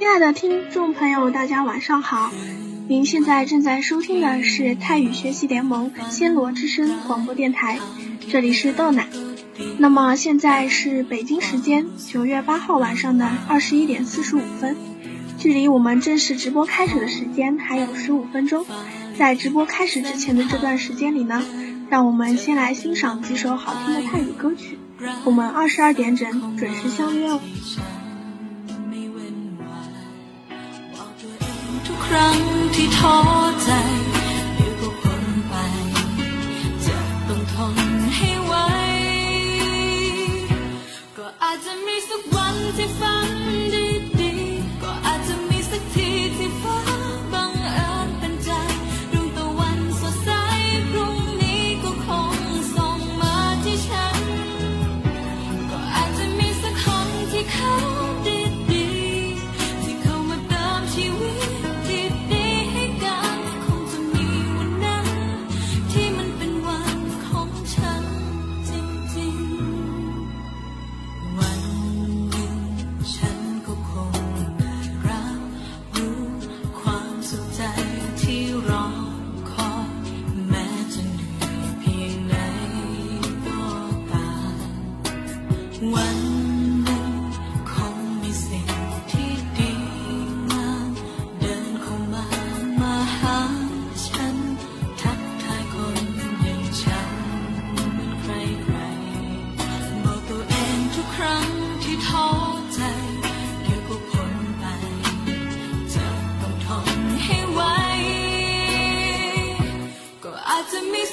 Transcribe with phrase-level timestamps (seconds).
[0.00, 2.32] 亲爱的听众朋友大家晚上好。
[2.88, 7.78] 您现在正在收听的是泰语学习联盟暹罗之声广播电台
[8.30, 9.06] 这里是豆奶。
[9.76, 14.74] 那么现在是北京时间九月八号晚上的二十一点四十五分
[15.36, 18.64] 距离我们正式直播开始的时间还有十五分钟。
[19.18, 21.44] 在直播开始之前的这段时间里呢
[21.90, 24.78] 让我们先来欣赏几首好听的泰语歌曲
[25.26, 27.38] 我们二十二点整准时相约哦。
[32.10, 32.38] ครั้ง
[32.74, 33.16] ที่ท้อ
[33.62, 33.70] ใจ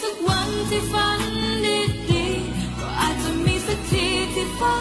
[0.02, 1.22] สักวันที่ฝัน
[2.10, 4.76] ดีๆก็อาจจะมีสักทีที่ฟ้า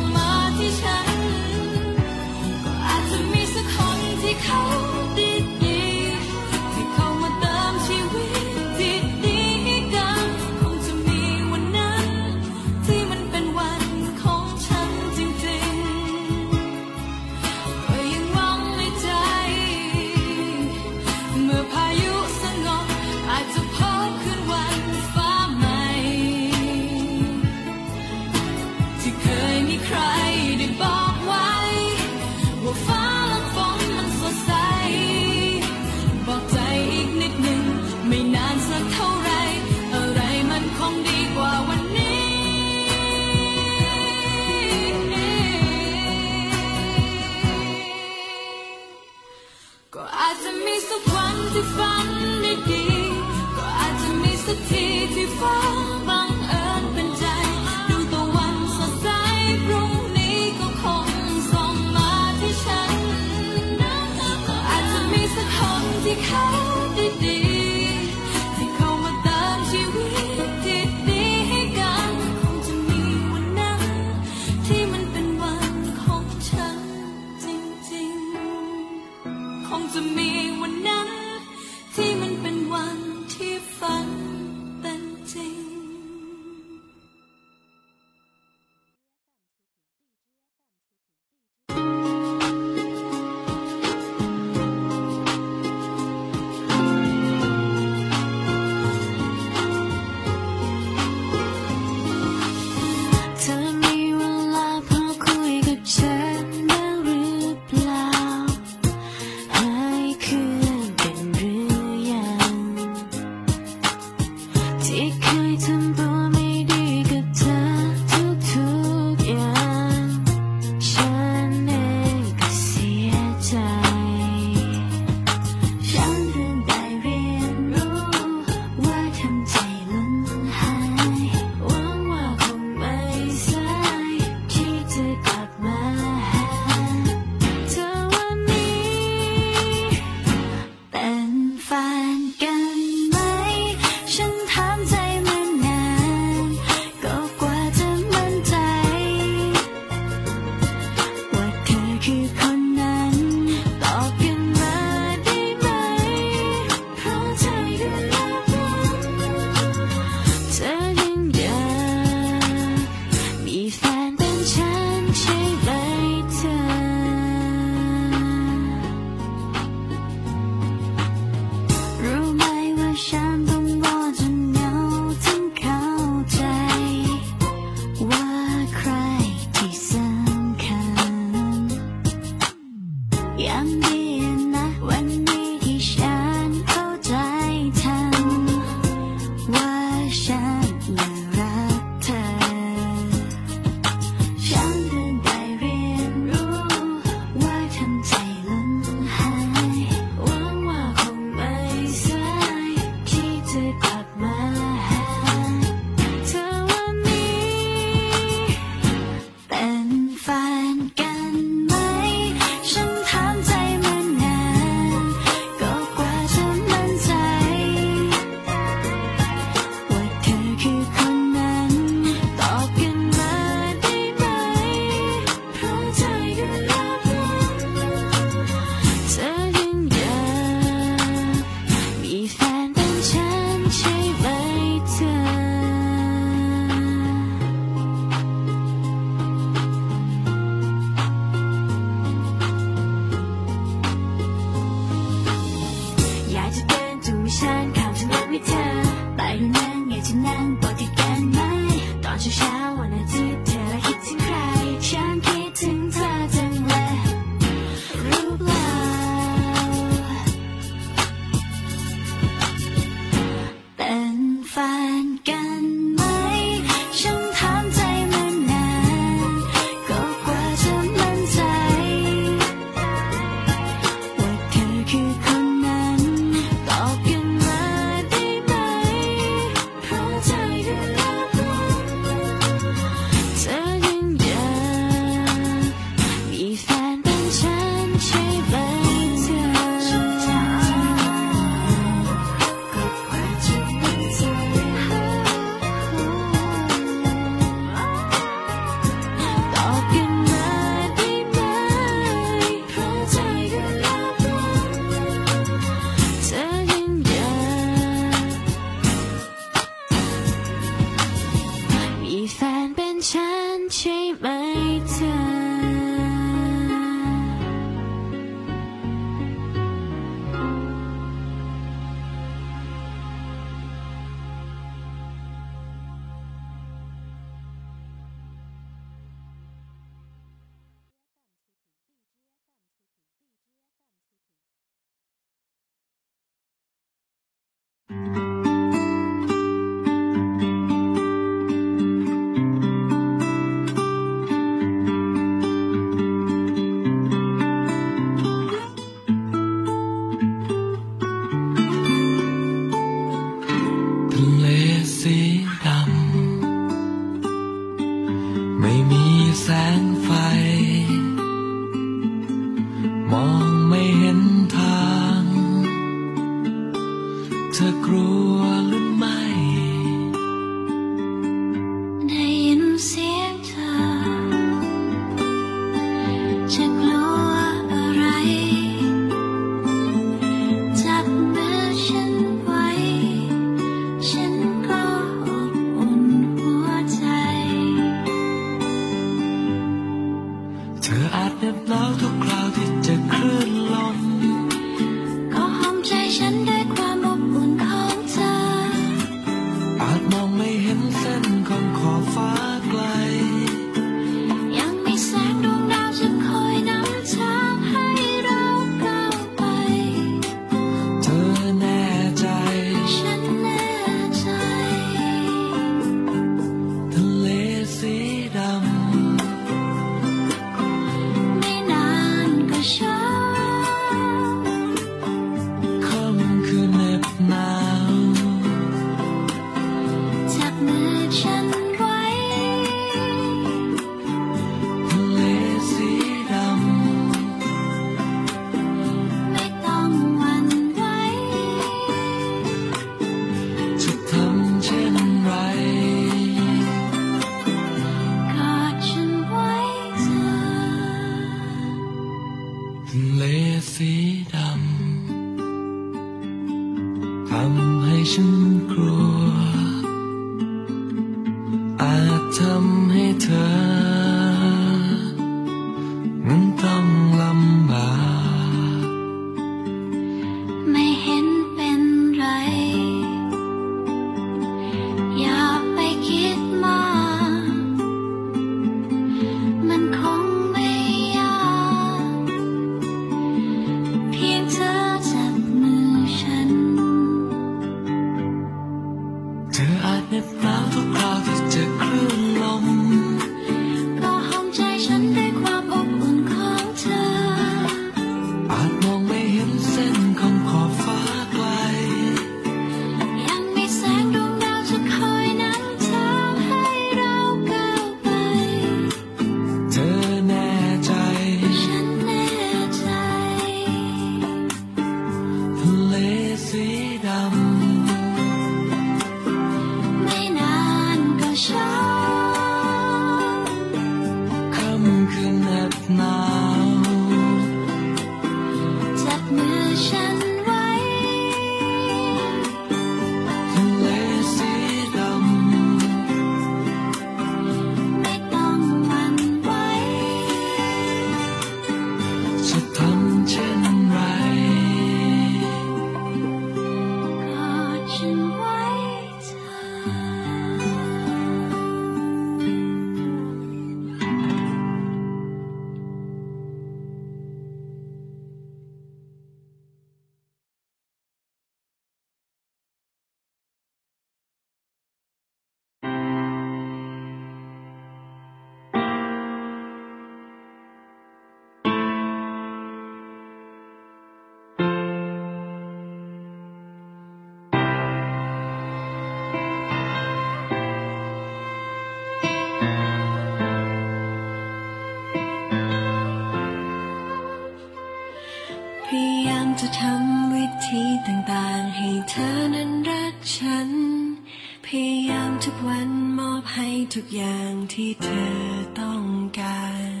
[596.98, 598.36] ทุกอย่างที่เธอ
[598.80, 599.04] ต้อง
[599.40, 599.64] กา
[599.98, 600.00] ร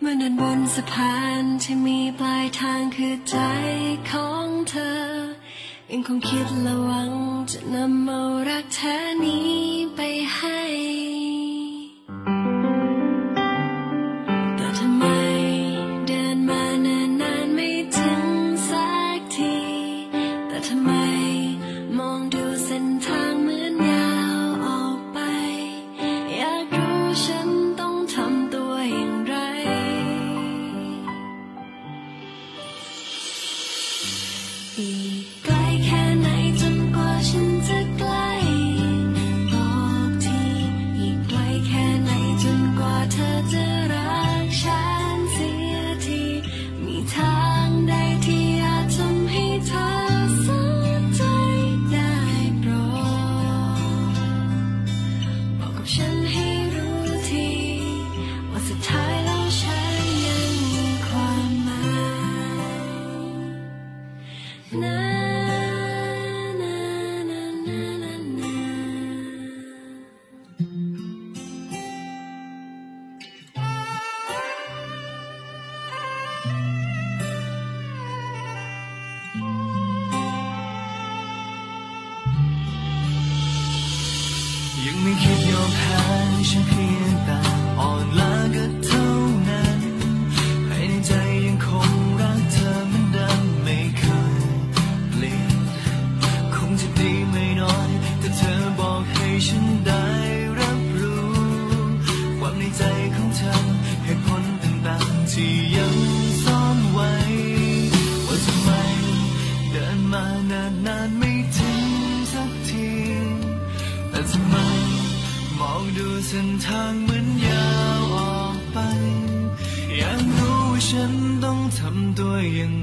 [0.00, 3.38] เมื่อเดินบนสะพานที่มีปลายทางคือใจ
[4.10, 5.00] ของเธอ
[5.90, 7.12] ยังคงคิดและหวัง
[7.50, 9.56] จะนำเอารักแท้นี้
[9.96, 10.00] ไป
[10.36, 10.60] ให้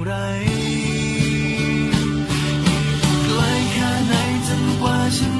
[0.05, 0.13] ไร
[3.25, 4.13] ไกลแค่ไหน
[4.47, 5.35] จนกว่าฉัน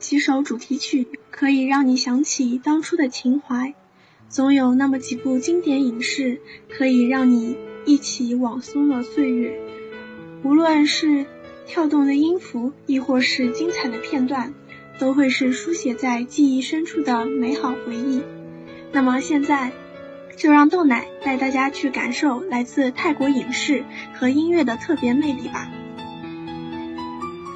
[0.00, 3.74] 几首主题曲可以让你想起当初的情怀，
[4.30, 6.40] 总有那么几部经典影视
[6.70, 9.60] 可以让你一起往松了岁月。
[10.42, 11.26] 无论是
[11.66, 14.54] 跳动的音符，亦或是精彩的片段，
[14.98, 18.22] 都会是书写在记忆深处的美好回忆。
[18.92, 19.70] 那么现在，
[20.34, 25.70] 就让豆奶带大家去感受来自泰国影视和音乐的特别魅力吧。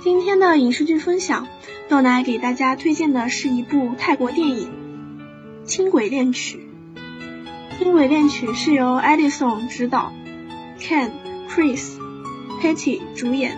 [0.05, 1.49] 今天的影视剧分享，
[1.89, 4.69] 豆奶给大家推荐的是一部泰国电影
[5.67, 6.69] 《轻轨恋曲》。
[7.79, 10.13] 《轻轨恋曲》是由 Edison 执导
[10.79, 11.09] ，Ken、
[11.49, 11.97] Chris、
[12.61, 13.57] Patty 主演，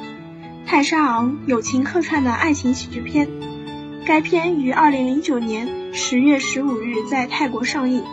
[0.66, 3.28] 泰沙昂友情客串的爱情喜剧片。
[4.06, 8.04] 该片于2009年10月15日在泰国上映。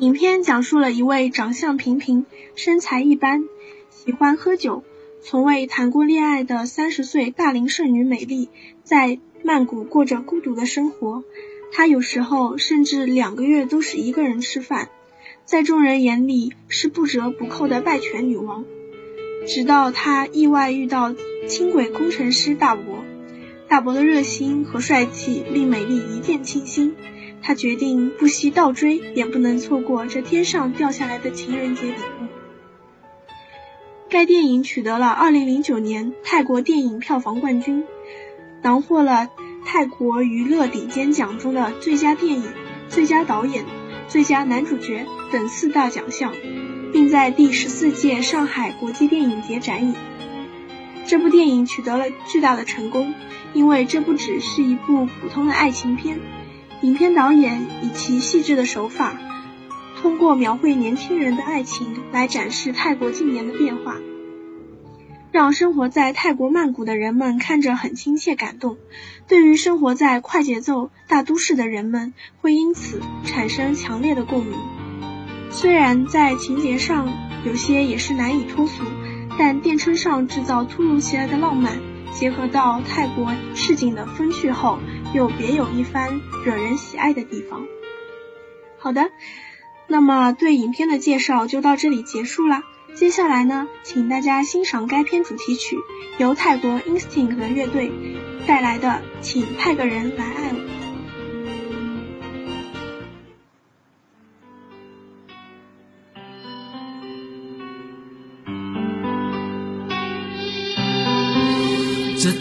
[0.00, 2.26] 影片讲述了一位长相平平、
[2.56, 3.44] 身材一般、
[3.90, 4.82] 喜欢喝酒。
[5.24, 8.48] 从未谈过恋爱的三十岁大龄剩女美丽，
[8.82, 11.22] 在曼谷过着孤独的生活。
[11.70, 14.88] 她有时候甚至两个月都是一个人吃饭，
[15.44, 18.64] 在众人眼里是不折不扣的败犬女王。
[19.46, 21.14] 直到她意外遇到
[21.46, 23.04] 轻轨工程师大伯，
[23.68, 26.96] 大伯的热心和帅气令美丽一见倾心。
[27.40, 32.41] 她决定不惜倒追，也不能错过这天上掉下来的情人节礼物。
[34.12, 37.86] 该电影取得了2009年泰国电影票房冠军，
[38.60, 39.30] 囊获了
[39.64, 42.44] 泰国娱乐顶尖奖中的最佳电影、
[42.90, 43.64] 最佳导演、
[44.08, 46.34] 最佳男主角等四大奖项，
[46.92, 49.94] 并在第十四届上海国际电影节展映。
[51.06, 53.14] 这部电影取得了巨大的成功，
[53.54, 56.20] 因为这不只是一部普通的爱情片，
[56.82, 59.18] 影片导演以其细致的手法，
[60.02, 63.96] 通过描绘年轻人的爱情来展示泰国近年的变化。
[65.30, 68.76] 让生活在泰国曼谷的人们看着很亲切感动，
[69.28, 74.58] 对于生活在快节奏大都市的人们，会因此产生强烈的共鸣。
[75.50, 77.08] 虽然在情节上
[77.46, 78.82] 有些也是难以脱俗，
[79.38, 81.78] 但电车上制造突如其来的浪漫，
[82.12, 84.78] 结合到泰国市井的风趣后，
[85.14, 87.64] 又别有一番惹人喜爱的地方。
[88.78, 89.10] 好的，
[89.88, 92.62] 那么对影片的介绍就到这里结束了。
[92.94, 95.78] 接下来呢，请大家欣赏该片主题曲，
[96.18, 97.90] 由泰国 Instinct 的乐队
[98.46, 98.88] 带来的
[99.22, 100.58] 《请派个人来爱我》。
[112.18, 112.32] จะ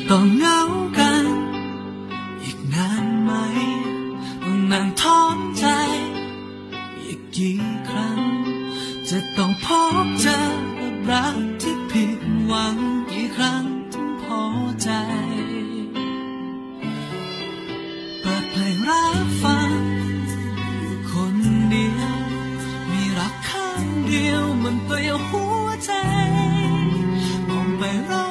[7.43, 8.21] กี่ครั้ง
[9.09, 9.67] จะต้องพ
[10.03, 10.39] บเจอ
[10.79, 12.75] กับรักที่ผิดหวัง
[13.11, 14.41] กี่ครั้งถึงพอ
[14.83, 14.89] ใจ
[18.21, 19.71] เปิดเพลงรักฟัง
[20.79, 21.35] อยู่คน
[21.69, 22.19] เดียว
[22.91, 25.93] มีรักข้างเดียวมันเปลี่ยวหัวใจ
[27.47, 28.25] มองไปรอ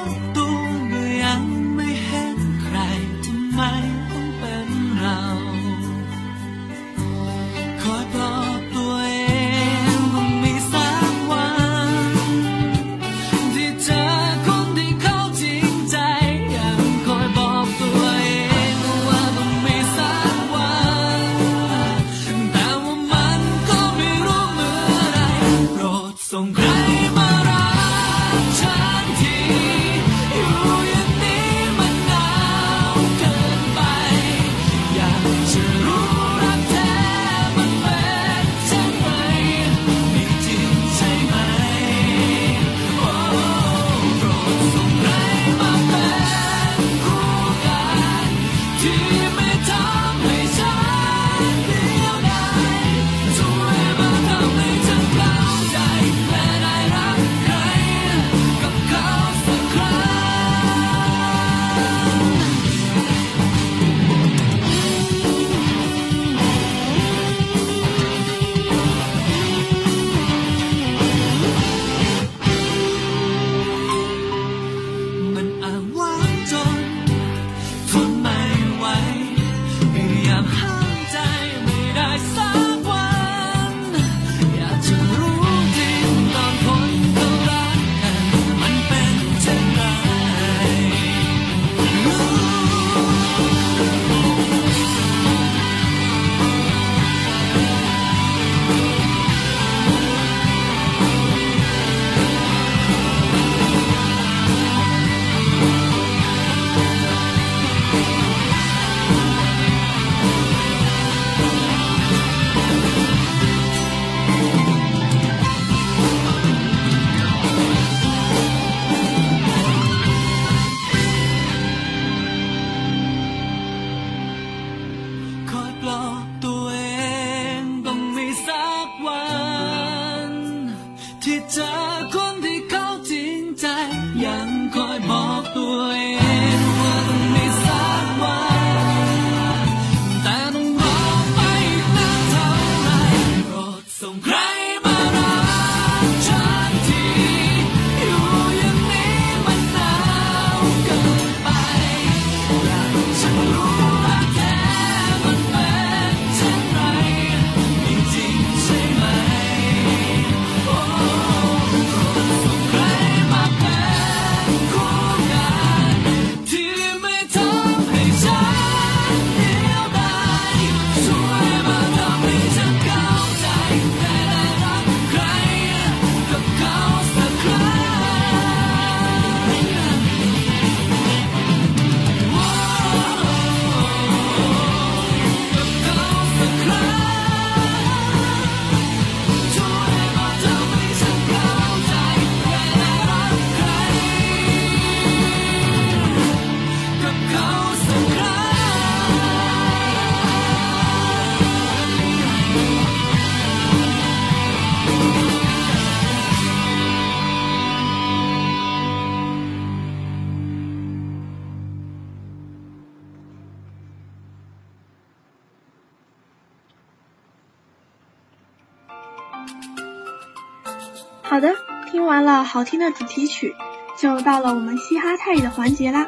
[222.37, 223.55] 了好听的主题曲，
[223.97, 226.07] 就到了我们嘻哈泰语的环节啦。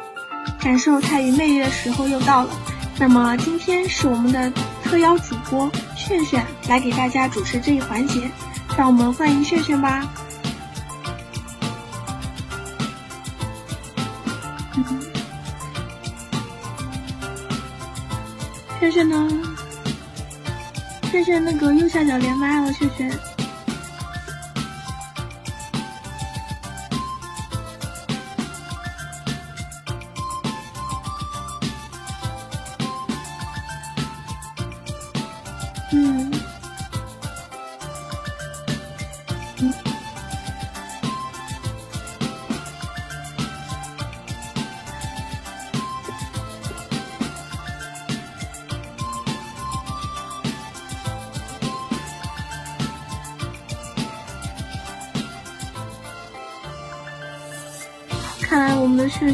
[0.60, 2.50] 感受泰语魅力的时候又到了。
[3.00, 4.52] 那么今天是我们的
[4.84, 8.30] 特邀主播炫炫来给大家主持这一环节，
[8.78, 10.08] 让我们欢迎炫炫吧。
[18.80, 19.30] 炫炫呢？
[21.10, 23.33] 炫炫那个右下角连麦了，炫炫。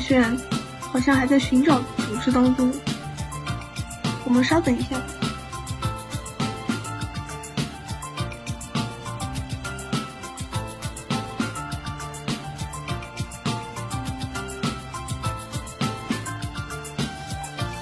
[0.09, 0.37] 我们的炫炫
[0.91, 2.73] 好像还在寻找组织当中，
[4.25, 4.99] 我们稍等一下。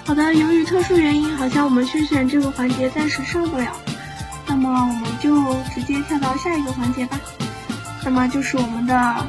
[0.06, 3.72] 好的，由于特殊原因，好像我们去选这个环节暂时上不了，
[4.48, 7.18] 那么我们就直接跳到下一个环节吧。
[8.04, 9.26] 那么就是我们的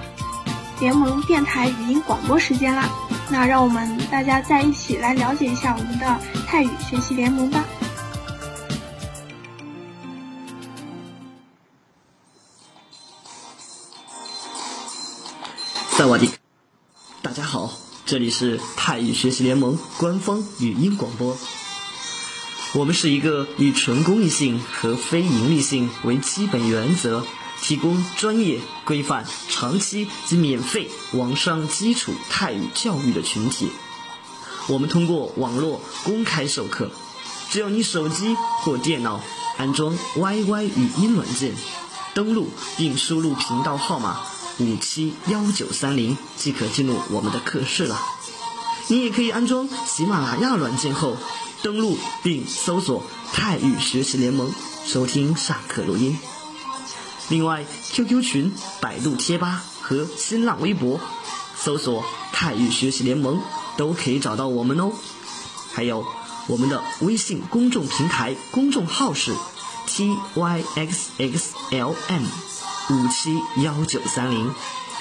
[0.81, 2.89] 联盟电台语音广播时间啦。
[3.31, 7.65] 那让我们大家再一起来了解一下我们的泰语学习联盟吧。
[15.91, 16.31] 萨瓦迪，
[17.23, 17.73] 大家好，
[18.07, 21.37] 这里是泰语学习联盟官方语音广播。
[22.75, 27.27] 我们是一个以纯公益性和非盈利性为基本原则，
[27.63, 33.69] 提供专业、规范、长期及免费网上基础泰语教育的群体。
[34.69, 36.91] 我们通过网络公开授课，
[37.51, 39.21] 只要你手机或电脑
[39.57, 41.55] 安装 YY 语音软件，
[42.15, 44.21] 登录并输入频道号码
[44.59, 47.99] 五七幺九三零，即可进入我们的课室了。
[48.89, 51.17] 你也可以安装喜马拉雅软件后，
[51.63, 54.53] 登录并搜索“泰语学习联盟”，
[54.87, 56.19] 收听上课录音。
[57.29, 60.99] 另外，QQ 群、百度贴吧和新浪微博
[61.57, 63.41] 搜索“泰语学习联盟”
[63.77, 64.93] 都可以找到我们哦。
[65.73, 66.07] 还有
[66.47, 69.35] 我们的微信公众平台公众号是
[69.87, 72.25] T Y X X L M
[72.91, 74.51] 五七幺九三零，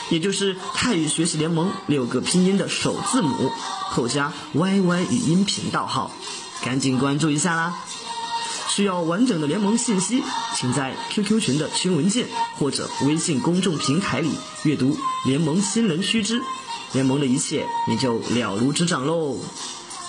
[0.09, 3.49] 也就是泰语学习联盟六个拼音的首字母
[3.89, 6.11] 后加 YY 语音频道号，
[6.61, 7.73] 赶紧关注一下啦！
[8.77, 10.21] 需要完整的联盟信息，
[10.55, 12.27] 请在 QQ 群的群文件
[12.59, 14.29] 或者微信公众平台里
[14.65, 16.39] 阅读联盟新人须知，
[16.93, 19.35] 联盟的一切你就了如指掌喽！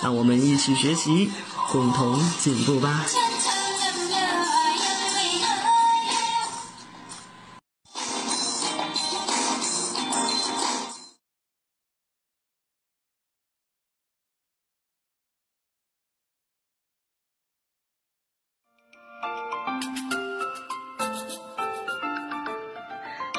[0.03, 1.31] 让我们一起学习，
[1.71, 3.07] 共同进步吧！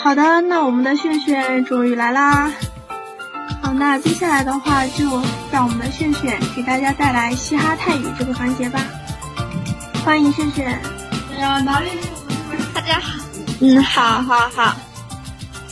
[0.10, 2.52] 好的，那我们的炫炫终于来啦。
[3.62, 8.80] 好，那接下来的话就让我们的炫炫给大家带来嘻哈泰语这个环节吧。
[10.04, 10.80] 欢迎炫炫。
[11.32, 11.90] 哎呀，哪里？
[12.74, 13.20] 大家好，
[13.62, 14.76] อืม好好好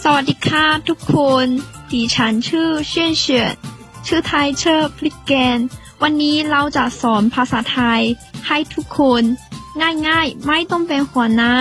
[0.04, 1.46] สวัสดีค่ะทุกคน
[1.91, 3.54] ดิฉันชื่อเชื่อนเฉียน
[4.08, 5.60] ชื่อไทยชื่อพลิกแกน
[6.02, 8.02] วันนี้เราจะสอนภาษาไทย
[8.48, 9.24] ให้ทุกคน
[10.08, 11.54] ง่ายๆ ไม่ต้องเป็นห่วงนะ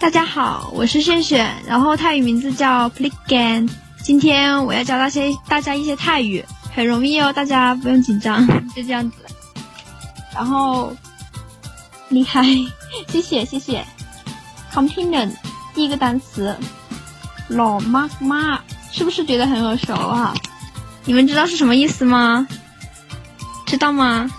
[0.00, 3.68] 大家好，我是炫炫，然后泰语名字叫 p l i g a n
[4.02, 9.16] 今天我要教大些大家一些泰语，很容易哦，大家不用紧张， 就这样子。
[10.32, 10.96] 然后
[12.10, 12.44] 厉害，
[13.08, 13.84] 谢谢谢谢。
[14.72, 15.32] Compliment
[15.74, 16.56] 第一个单词，
[17.48, 18.60] 老妈妈，
[18.92, 20.32] 是不是觉得很耳熟啊？
[21.04, 22.46] 你们知道是什么意思吗？
[23.66, 24.30] 知道吗？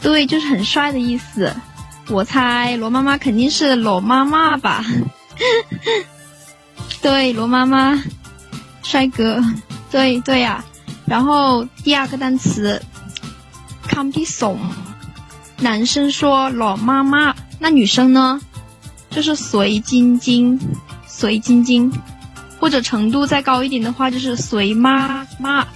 [0.00, 1.54] 对，就是很帅的意思。
[2.08, 4.84] 我猜罗妈妈肯定是罗妈妈吧？
[7.00, 8.02] 对，罗妈妈，
[8.82, 9.42] 帅哥，
[9.90, 10.64] 对对呀、
[11.06, 12.80] 然后第二个单词
[13.88, 14.58] c o m p i s o n
[15.64, 18.40] 男生说老妈妈，那女生呢？
[19.10, 20.58] 就是随晶晶，
[21.06, 21.92] 随晶晶，
[22.58, 25.66] 或者程度再高一点的话，就是随妈妈。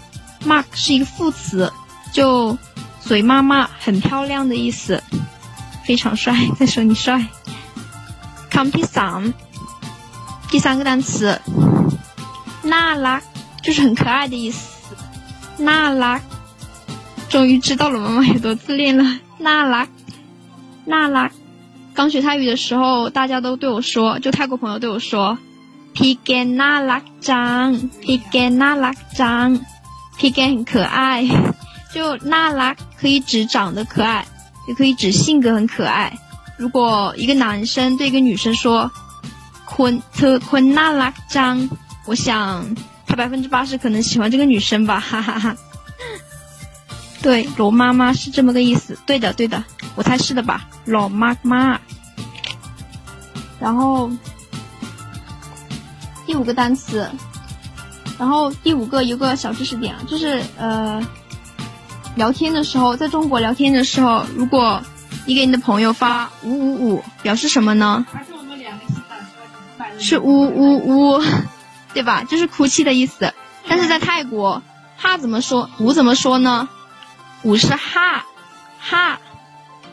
[0.45, 1.73] ，mark 是一个副词，
[2.13, 2.57] 就
[3.01, 5.03] 随妈妈，很漂亮的意思。
[5.88, 7.28] 非常帅， 再说你帅。
[8.52, 9.34] c o m p i s a n
[10.50, 11.40] 第三个单词，
[12.64, 13.22] น่ารัก
[13.64, 14.70] 就是很可爱的意思。
[15.60, 16.22] น่ารัก，
[17.30, 19.04] 终于知道了妈妈有多自恋了。
[19.40, 19.90] น่ารัก，
[20.86, 21.32] น่ารัก。
[21.96, 25.38] 刚学泰语的时候，大家都对我说，就泰国朋友对我说，
[25.94, 29.62] 皮根น่ารักจัง，皮根น่ารักจัง，
[30.18, 31.26] 皮根很可爱。
[31.94, 34.26] 就น่ารัก可以指长得可爱，
[34.69, 36.17] 也可以指性格很可爱。
[36.59, 38.89] 如果一个男生对一个女生说，
[39.65, 41.69] 坤特坤娜拉张，
[42.05, 42.65] 我想
[43.07, 45.01] 他百分之八十可能喜欢这个女生吧。
[45.01, 45.57] 哈哈哈，
[47.23, 48.99] 对，罗妈妈是这么个意思。
[49.07, 50.69] 对的，对的，我猜是的吧。
[50.85, 51.81] 老妈妈，
[53.59, 54.11] 然后
[56.27, 57.09] 第五个单词，
[58.19, 61.01] 然后第五个有个小知识点，就是呃。
[62.19, 64.83] 聊天的时候，在中国聊天的时候，如果
[65.25, 68.05] 你给你的朋友发五五五，表示什么呢？
[70.01, 71.23] 是呜呜呜，
[71.95, 72.25] 对吧？
[72.25, 73.33] 就是哭泣的意思。
[73.69, 74.61] 但是在泰国，
[74.97, 75.71] 哈怎么说？
[75.79, 76.69] 五怎么说呢？
[77.45, 78.25] 五是哈
[78.81, 79.21] 哈，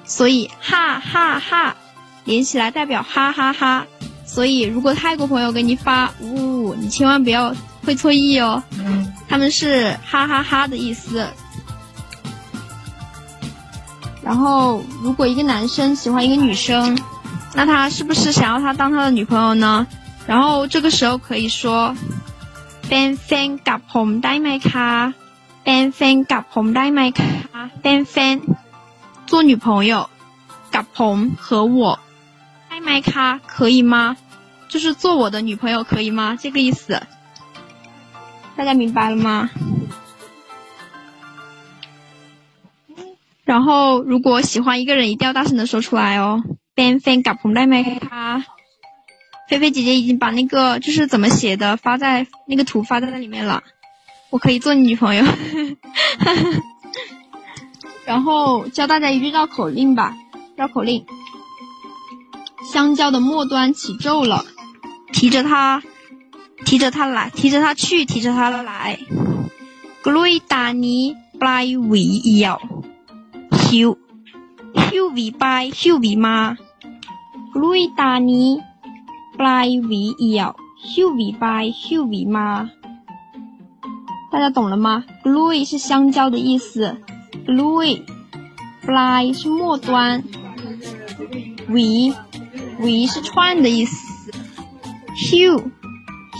[0.03, 1.75] 所以哈哈哈
[2.23, 3.85] 连起来代表哈哈哈。
[4.25, 8.63] 所以如果泰国朋友给你发五五五，你千万不要会错意哦，
[9.29, 11.27] 他们是哈哈哈的意思。
[14.24, 16.96] 然后，如果一个男生喜欢一个女生，
[17.54, 19.86] 那他是不是想要她当他的女朋友呢？
[20.26, 21.94] 然后这个时候可以说
[22.88, 24.90] เป็นแฟนกับผมได้ไหมคะ
[25.64, 28.34] เป็นแฟนกับผมได้ไหมคะเป็นแฟน
[29.28, 29.92] 做女朋友
[30.74, 31.46] กับผม和
[31.78, 31.80] 我
[32.68, 34.16] ได้ไหมคะ可以吗？
[34.70, 36.36] 就是做我的女朋友可以吗？
[36.40, 37.02] 这个意思，
[38.56, 39.50] 大家明白了吗？
[43.55, 46.43] 然后如果喜欢一个人，一定要大声的说出来哦。
[46.73, 48.43] 边飞嘎蓬带麦他，
[49.47, 53.63] 菲菲姐姐已经把那个就是怎么写的发在那个图发在那里面了，
[54.29, 55.23] 我可以做你女朋友。
[58.03, 60.13] 然后教大家一句绕口令吧，
[60.57, 61.05] 绕口令：
[62.73, 64.43] 香蕉的末端起皱了，
[65.13, 65.81] 提着它，
[66.65, 68.99] 提着它来，提着它去，提着它来。
[70.03, 72.03] Glue 打泥，Bly 围
[72.37, 72.61] 腰。
[73.75, 73.97] you
[74.73, 76.57] here we by here we 吗
[77.53, 78.61] louis 达尼
[79.35, 82.69] fly we yell here we by here we 吗
[84.31, 86.97] 大家懂了吗 louis 是香蕉的意思
[87.45, 88.01] louis
[88.81, 90.23] fly 是末端
[91.67, 92.15] we
[92.79, 94.31] we 是串的意思
[95.15, 95.71] hugh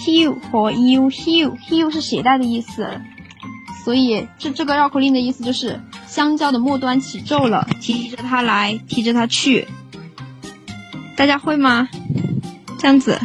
[0.05, 3.01] hugh 和 U，Hugh，Hugh 是携带的意思
[3.83, 5.79] 所以这这个绕口令的意思就是
[6.14, 9.66] 香蕉的末端起皱了，提着它来，提着它去。
[11.16, 11.88] 大家会吗？
[12.78, 13.18] 这样子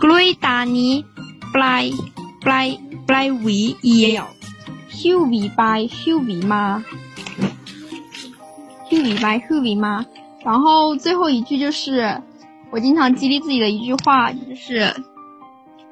[0.00, 0.92] g l u e ตานี้
[1.54, 1.84] ปลาย
[2.44, 2.66] ปลาย
[3.08, 4.26] ปลายหวีเหี่ยว
[4.98, 5.62] หิ้วหวีไป
[5.98, 6.64] หิ้วหวีมา
[8.88, 9.94] หิ้วหวีไปหิ้วหวีมา。
[10.46, 10.64] 然后
[10.96, 12.20] 最后一句就是
[12.70, 14.66] 我经常激励自己的一句话，就是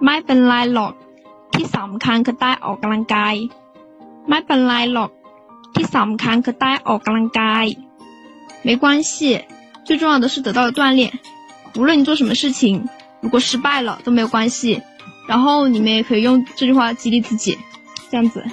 [0.04, 0.92] ไม่เป็นไรหรอก
[1.52, 3.34] ที่สำคัญคือได้ออกกำลังกาย
[4.28, 5.10] ไม่เป็นไรหรอก
[5.74, 7.66] ที่สำคัญคือได้ออกกำลังกาย
[8.66, 9.12] 没关系，
[9.86, 11.00] 最重要的是得到了锻炼。
[11.76, 12.62] 无论你做什么事情，
[13.22, 14.82] 如果失败了都没有关系。
[15.30, 17.58] 然后你们也可以用这句话激励自己，
[18.10, 18.44] 这样子。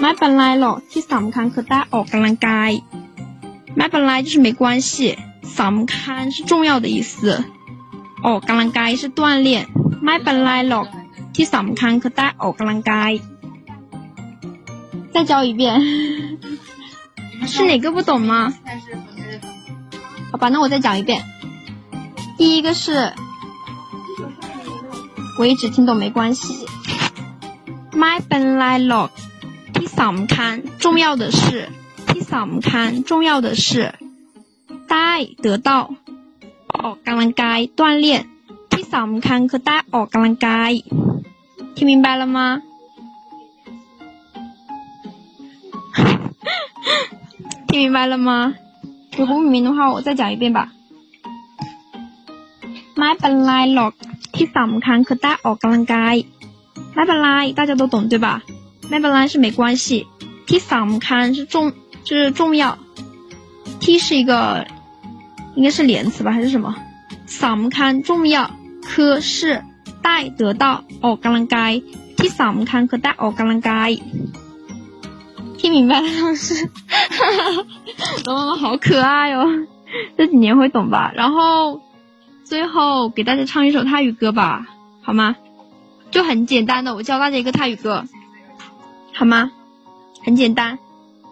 [0.00, 2.70] ไม่เป็นไรหรอกที่สำคัญคือได้ออกกำลังกาย
[3.76, 4.92] ไม่เป็นไร就是没关系
[5.60, 7.12] สำคัญ是重要的意思
[8.26, 9.48] ออกกำลังกาย是锻炼
[10.04, 10.86] ไม่เป็นไรหรอก
[11.34, 13.12] ที่สำคัญคือได้ออกกำลังกาย
[15.14, 15.62] 再教一遍
[17.52, 18.32] 是哪个不懂吗？
[20.30, 21.12] 好吧，那我再讲一遍。
[22.38, 23.12] 第一个是，
[25.38, 26.42] 我一直听懂没关系。
[27.98, 29.08] ไม่เป็นไรหรอก
[29.76, 31.42] ที่สำคัญ重要的是
[32.08, 33.66] ที่สำคัญ重要的是
[34.90, 35.10] ได้
[35.44, 35.70] 得到
[36.74, 38.06] ออกกำลังกาย锻炼
[38.72, 40.70] ที่สำคัญคือได้ออกกำลังกาย
[41.74, 42.62] 听明白了吗？
[47.68, 48.54] 听明白了吗？
[49.16, 50.72] 如果不明白的话，我再讲一遍吧。
[52.96, 53.92] ไม่เป็นไรหรอก
[54.34, 56.14] ที่สำคัญคือได้ออกกำลังกาย
[56.94, 58.26] ไม่เป็นไร大家都懂对吧？
[58.88, 59.86] ไม่เป็นไร是没关系，
[60.48, 61.54] ที่สำคัญ是重
[62.04, 62.62] 是重要，
[63.80, 64.32] t 是一个
[65.56, 66.66] 应该是连词吧还是什么？
[67.42, 68.50] สำคัญ重要，
[68.88, 69.62] คือ是
[70.04, 70.64] ได้得到
[71.04, 71.72] ออกกำลังกาย
[72.18, 73.88] ที่สำคัญคือได้ออกกำลังกาย。
[75.58, 76.46] 听明白了，老师，
[78.24, 79.66] 罗妈妈好可爱哦。
[80.16, 81.12] 这几年会懂吧。
[81.14, 81.80] 然后
[82.44, 84.66] 最后给大家唱一首泰语歌吧，
[85.02, 85.36] 好吗？
[86.10, 88.06] 就很简单的，我教大家一个泰语歌，
[89.12, 89.50] 好吗？
[90.24, 90.78] 很简单，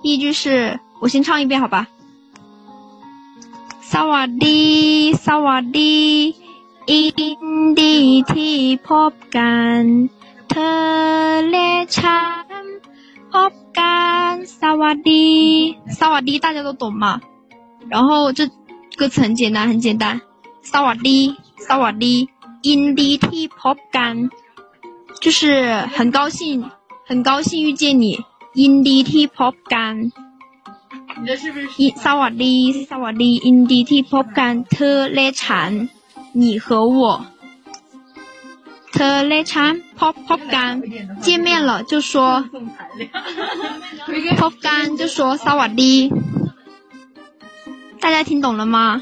[0.03, 1.87] 第一句是我先唱一遍，好吧？
[3.91, 5.97] สวัสดีสวัสดี
[6.91, 7.03] อิ
[7.43, 7.45] น
[7.79, 7.95] ดี
[8.33, 8.57] ที่
[8.89, 9.81] พบกัน
[10.51, 10.77] เธอ
[11.51, 12.21] และฉั
[12.63, 12.65] น
[13.33, 15.29] พบกันสวัสดี
[16.01, 17.05] สวัสดี大家都懂吗？
[17.93, 18.41] 然后这
[18.99, 20.05] 歌词很简单，很简单。
[20.73, 21.19] สวัสดี
[21.69, 22.15] สวัสดี
[22.67, 24.15] อินดีที่พบกัน
[25.23, 25.41] 就是
[25.97, 26.41] 很高兴，
[27.09, 28.07] 很高兴遇见你。
[28.61, 29.95] ยินดีที่พบกัน
[31.81, 32.55] อิสวัสดี
[32.91, 34.47] สวัสดียินดีที่พบกั
[36.34, 37.26] 你和我。
[38.92, 40.82] 特雷餐，pop pop 干，
[41.20, 42.48] 见面了就说
[44.38, 46.12] pop 干就说萨瓦迪，
[48.00, 49.02] 大家听懂了吗？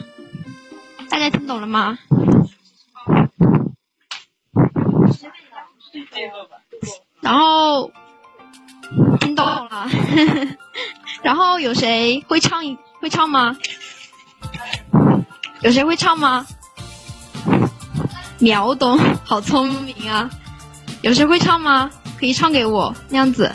[1.10, 1.98] 大家听懂了吗？
[7.20, 7.92] 然后
[9.20, 9.90] 听懂了，
[11.22, 12.62] 然后有谁会唱
[13.02, 13.58] 会唱吗？
[15.62, 16.46] 有谁会唱吗？
[18.40, 20.30] 秒懂，好聪明啊！
[21.02, 21.90] 有谁会唱吗？
[22.20, 23.52] 可以唱给我，那样子。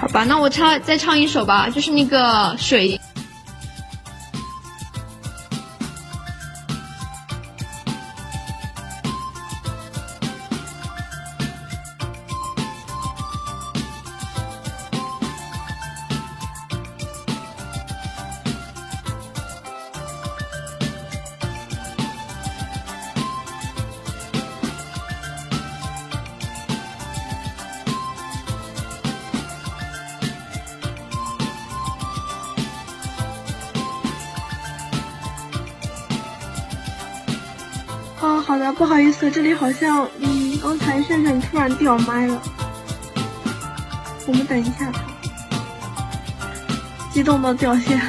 [0.00, 3.00] 好吧，那我唱再唱一首吧，就是那个水。
[38.80, 42.40] 不好意思，这里好像，嗯，刚才炫炫突然掉麦了，
[44.26, 44.90] 我们等一下。
[44.90, 45.00] 他，
[47.12, 48.00] 激动到掉线，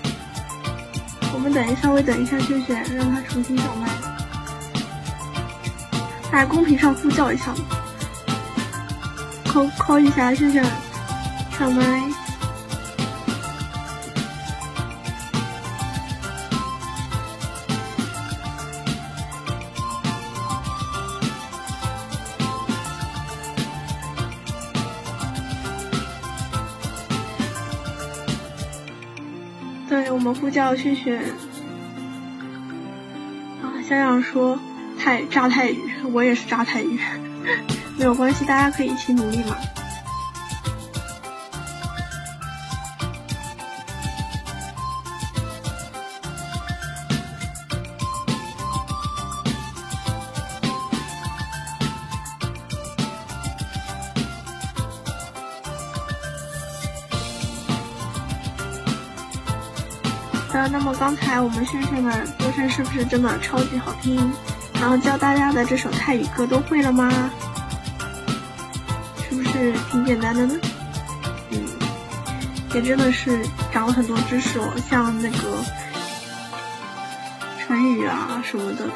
[1.32, 3.88] 我们等一稍微等一下炫炫，让他重新上麦，
[6.30, 7.54] 在公屏上呼叫一下，
[9.50, 10.62] 扣扣一下炫炫
[11.58, 12.09] 上麦。
[30.40, 31.18] 呼叫轩轩
[33.62, 34.58] 啊，想想说
[34.98, 35.78] 太炸泰语，
[36.12, 36.98] 我也是炸泰语，
[37.98, 39.56] 没有关系，大家可以一起努力嘛。
[60.94, 64.32] 刚才我们萱萱的歌声是不是真的超级好听？
[64.74, 67.10] 然后教大家的这首泰语歌都会了吗？
[69.28, 70.54] 是不是挺简单的呢？
[71.50, 71.58] 嗯，
[72.74, 75.36] 也真的是长了很多知识哦，像那个
[77.58, 78.88] 成语啊什么的，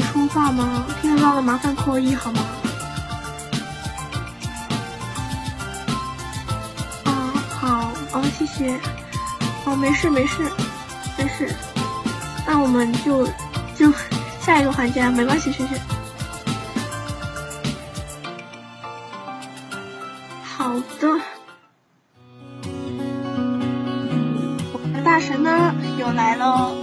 [0.00, 0.84] 说话吗？
[1.00, 2.40] 听得到的麻烦扣一好吗？
[7.04, 8.78] 啊，好，哦，谢谢。
[9.64, 10.42] 哦，没事没事
[11.18, 11.54] 没事。
[12.46, 13.26] 那我们就
[13.74, 13.92] 就
[14.40, 15.78] 下一个环节，没关系，轩轩。
[20.44, 21.20] 好的。
[24.72, 26.76] 我们的大神呢又来喽。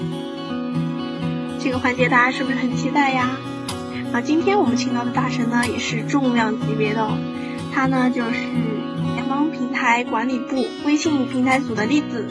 [1.74, 3.32] 这个环节大家是不是很期待呀？
[4.14, 7.10] 啊，今天我们请到的大神呢也是重量级别的，
[7.74, 8.30] 他呢就是
[9.16, 12.30] 联盟平台管理部微信平台组的栗子。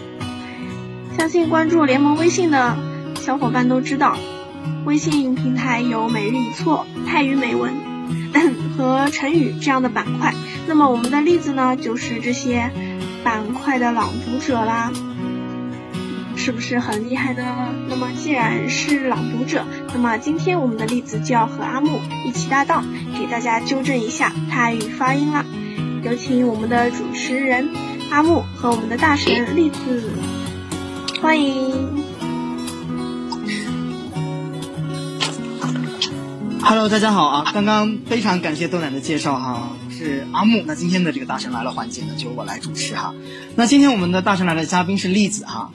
[1.18, 2.76] 相信关注联盟微信的
[3.16, 4.16] 小伙伴都知道，
[4.84, 7.74] 微信平台有每日一错、泰语美文
[8.78, 10.32] 和成语这样的板块。
[10.68, 12.70] 那么我们的栗子呢就是这些
[13.24, 14.92] 板块的朗读者啦。
[16.44, 17.68] 是不是很厉害呢？
[17.88, 19.64] 那么既然是朗读者，
[19.94, 22.84] 那么今天我们的栗子就要和阿木一起搭档，
[23.16, 25.46] 给大家纠正一下泰语发音啦。
[26.02, 27.68] 有请我们的主持人
[28.10, 30.10] 阿木和我们的大神栗子，
[31.20, 32.02] 欢迎。
[36.60, 37.50] Hello，大家好啊！
[37.54, 40.64] 刚刚非常感谢豆奶的介绍哈，我是阿木。
[40.66, 43.14] 那今天的这个大神来了环节呢，就由我来主持哈。
[43.54, 45.70] 那今天我们的大神来了嘉宾是栗子哈，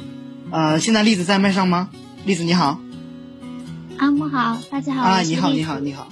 [0.49, 1.89] 呃，现在栗子在麦上吗？
[2.25, 2.79] 栗子你好
[3.97, 5.01] 阿木好，大家好。
[5.01, 6.07] 啊，你好，你好，你好。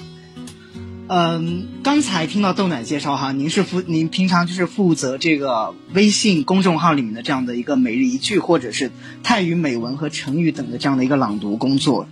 [1.08, 8.92] 嗯，刚才听到豆奶介绍哈，您是负您平常就是负责这个微信公众号里面的这样的一个每日一句或者是
[9.24, 12.08] 泰语美文和成语等的这样的一个朗读工作。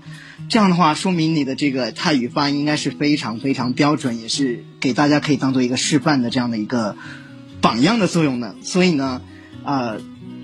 [0.48, 6.96] 这样的话，说明你的这个泰语发音应该是非常非常标准，也是给大家可以当做一个示范的这样的一个
[7.60, 8.56] 榜样的作用呢。
[8.62, 9.22] 所以呢，
[9.64, 10.00] 呃，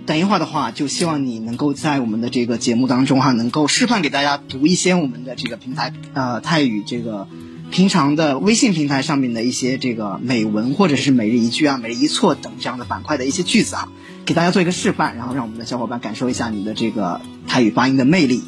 [0.10, 7.28] 等一会儿的话，就希望你能够在我们的这个节目当中哈，能够示范给大家读一些我们的这个平台呃泰语这个
[7.70, 13.88] 平常的微信平台上面的一些这个美文或者是每日一句啊、每日一错等这样的板块的一些句子啊，
[14.26, 18.42] 给大家做一个示范，然后让我们的小伙伴感受一下你的这个泰语发音的魅力。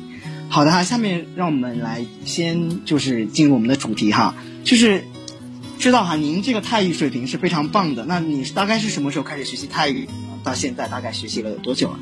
[0.49, 4.33] 好的哈，下面让我们来先就是进入我们的主题哈，
[4.63, 5.03] 就是
[5.77, 8.03] 知道哈，您这个泰语水平是非常棒的。
[8.07, 10.09] 那你大概是什么时候开始学习泰语？
[10.43, 11.99] 到现在大概学习了有多久了？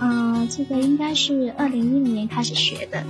[0.00, 3.04] 嗯、这个应该是二零一零年开始学的，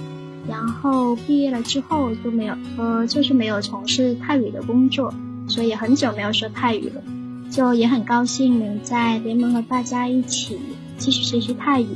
[0.48, 5.14] 然后毕业了之后就没有，呃，就是没有从事泰语的工作，
[5.46, 7.02] 所以很久没有说泰语了。
[7.50, 10.56] 就也很高兴能在联盟和大家一起
[10.98, 11.88] 继续学习泰语，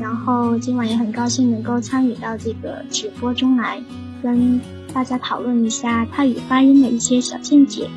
[0.00, 3.80] 然后今晚也很高兴能够参与到这个直播中来，
[4.22, 4.60] 跟
[4.92, 7.88] 大家讨论一下泰语发音的一些小见解。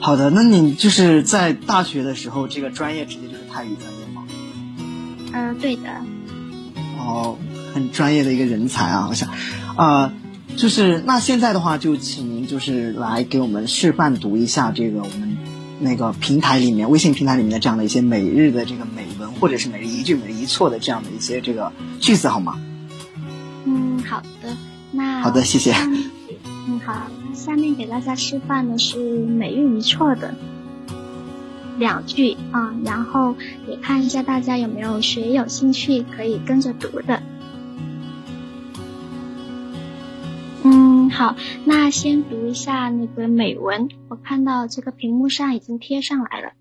[0.00, 4.24] 好的，那你就是在大学的时候，这个专业直接就是泰语专业吗？
[5.32, 5.82] 嗯，对的，
[6.98, 7.36] 哦，
[7.74, 9.28] 很专业的一个人才啊，我想，
[9.76, 10.12] 啊、
[10.56, 15.36] 就是那现在的话，就请您就是来给我们示范读一下这个我们
[15.78, 21.70] 那个平台里面微信平台里面的这样的一些每日的这个美文，或者是每日一句、每日一错的这样的一些这个
[22.00, 22.58] 句子好吗？
[23.66, 24.56] 嗯，好的，
[24.92, 25.74] 那好的谢谢
[26.66, 28.97] 嗯，好，那下面给大家示范的是
[29.41, 30.33] 每日一错的
[31.77, 33.35] 两句啊，然后
[33.67, 37.21] 也看一下大家有没有学有兴趣可以跟着读的。
[40.63, 41.35] 嗯，好，
[41.65, 46.53] 那先读一下那个美文，我看到这个屏幕上已经贴上来了。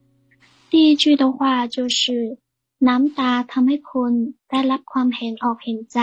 [0.71, 2.39] 第一句的话就是
[2.81, 4.13] น้ำตาทำให้คุณ
[4.51, 6.01] ได้รับความเห็นอกเห็นใจ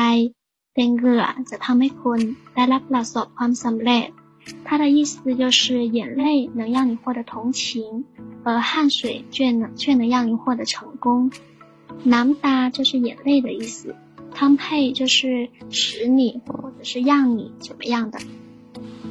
[0.73, 2.19] แต่เหงื่อจะทำให้คุณ
[2.55, 4.07] ได้รับประสบความสำเร็จ。
[4.64, 8.04] 它的意思就是眼泪能让你获得同情，
[8.44, 11.30] 而汗水却能却能让你获得成功。
[12.02, 13.94] 难达就是眼泪的意思
[14.34, 18.18] ，comprehend 就是使你或者是让你怎么样的。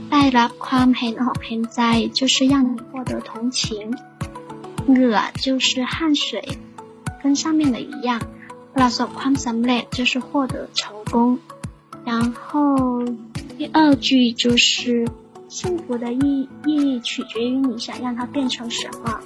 [0.09, 3.93] By love comprehend 现在就是让你获得同情。
[4.87, 6.57] E 就是汗水，
[7.23, 8.21] 跟上面的一样。
[8.75, 11.39] Last comprehend 就是获得成功。
[12.05, 13.03] 然后
[13.57, 15.05] 第二句就是。
[15.54, 19.20] 幸福的意意义取决于你想让它变成什么。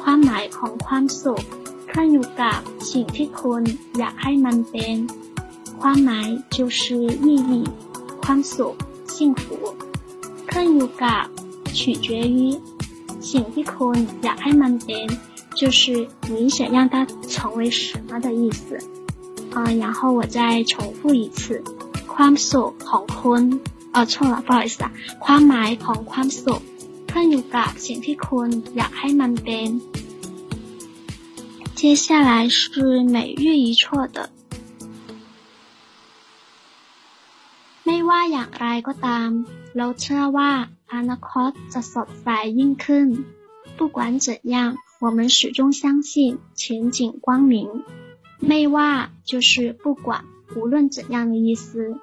[0.00, 1.42] ความหมายของความสุข
[1.90, 2.58] ขึ้นอยู่กับ
[2.90, 3.62] สิ่งที่คุณ
[3.98, 4.94] อยากให้มันเป็น
[5.80, 6.80] ความหมาย就是
[7.26, 7.52] 意义，
[8.22, 8.74] ความสุข
[9.14, 9.44] 幸福
[10.50, 11.24] ขึ้นอยู่กับ
[11.78, 12.38] 取决于
[13.30, 15.06] สิ่งที่คุณอยากให้มันเป็น
[15.60, 15.82] 就是
[16.32, 16.94] 你想让它
[17.32, 18.64] 成为什么的意思。
[19.54, 21.62] 啊、然后我再重复一次，
[22.14, 24.90] ความสุขของคุณเ ออ错了，不好意思啊，
[25.24, 26.62] ความหมายของความสุข
[27.10, 29.68] ขึ้นอยู่กับสิ่งที่คุณอยากให้มันเป็น。
[31.78, 32.60] 接下来是
[33.14, 33.82] 每日一错
[34.14, 34.18] 的，
[37.84, 39.28] ไม่ว่าอย่างไรก็ตาม
[39.76, 40.52] เราเชื่อว่า
[40.94, 42.28] อนาคตจะสดใส
[42.58, 43.08] ยิ่งขึ้น。
[43.76, 44.56] 不管怎样，
[45.04, 47.54] 我们始终相信前景光明。
[48.48, 48.90] ไม่ว่า
[49.30, 50.24] 就是不管，
[50.54, 51.96] 无论怎样的意思。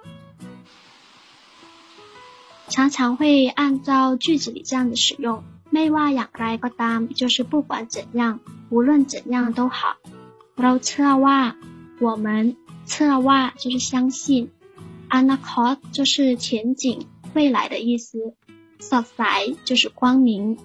[2.73, 5.43] 常常会按照句子里这样的使用。
[5.73, 8.39] ไม่ว่าอย่างไรก็ตาม就是不管怎样，
[8.71, 9.79] 无论怎样都好。
[10.61, 11.39] เราเชื่อว่า
[12.05, 12.27] 我们
[12.89, 14.49] เชื่อว่า就是相信。
[15.13, 18.33] อนาคต就是前景、未来的意思。
[18.79, 19.21] สดใส
[19.67, 20.57] 就是光明。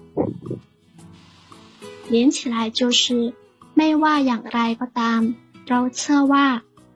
[2.09, 3.33] 连起来就是
[3.75, 5.21] ไม่ว่าอย่างไรก็ตาม
[5.69, 6.45] เราเชื่อว่า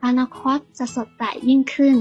[0.04, 1.96] อนาคตจะสดใสยิ่งขึ้น。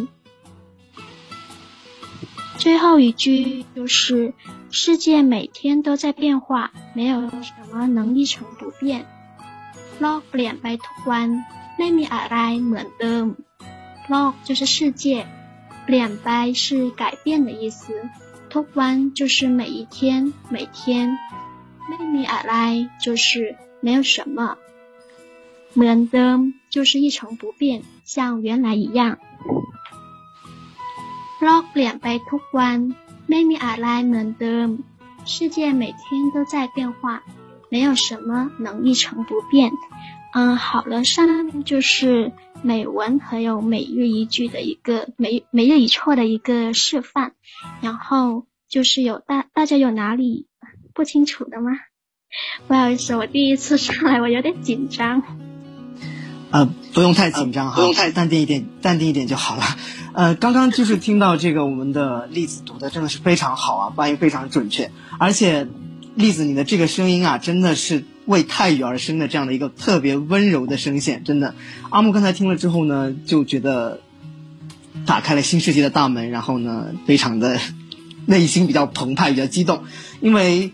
[2.58, 4.34] 最后一句就是
[4.70, 9.06] 世界每天都在变化，没有什么能一成不变。
[10.00, 11.30] โลกเปลี่ยนไปทุกวัน
[11.78, 13.26] ไม่มีอะไรเหมือนเดิม
[14.10, 15.26] โลก就是世界，
[15.88, 17.82] 脸白是改变的意思，
[18.52, 21.18] ทุกวัน就是每一天，每天。
[21.88, 22.54] ไม่มีอะไร
[23.04, 24.58] 就是没有什么，
[25.74, 26.38] เหมือนเดิม
[26.70, 29.18] 就是一成不变，像原来一样。
[31.44, 32.78] โลกเปลี่ยนไปทุกวัน
[33.30, 34.68] ไม่มีอะไรเหมือนเดิม，
[35.32, 37.22] 世界每天都在变化，
[37.72, 39.72] 没有什么能一成不变。
[40.34, 47.32] 嗯，好了，上面就是美文还有每日一句的一个每每日一错的一个示范，
[47.82, 50.48] 然后就是有大大家有哪里
[50.94, 51.72] 不清楚的吗？
[52.68, 55.24] 不好意思，我第一次上来，我有点紧张。
[56.52, 59.64] 呃，不用太紧张哈，不用太淡定一点，淡定一点就好了。
[60.15, 65.67] 呃，刚刚就是听到这个我们的栗子读的真的是非常好啊，发音非常准确，而且
[66.15, 71.57] 栗子你的这个声音啊，真的是为泰语而生的这样的一个特别温柔的声线，真的。
[71.91, 74.01] 阿木刚才听了之后呢，就觉得
[75.05, 77.59] 打开了新世界的大门，然后呢，非常的
[78.25, 79.83] 内心比较澎湃，比较激动，
[80.21, 80.73] 因为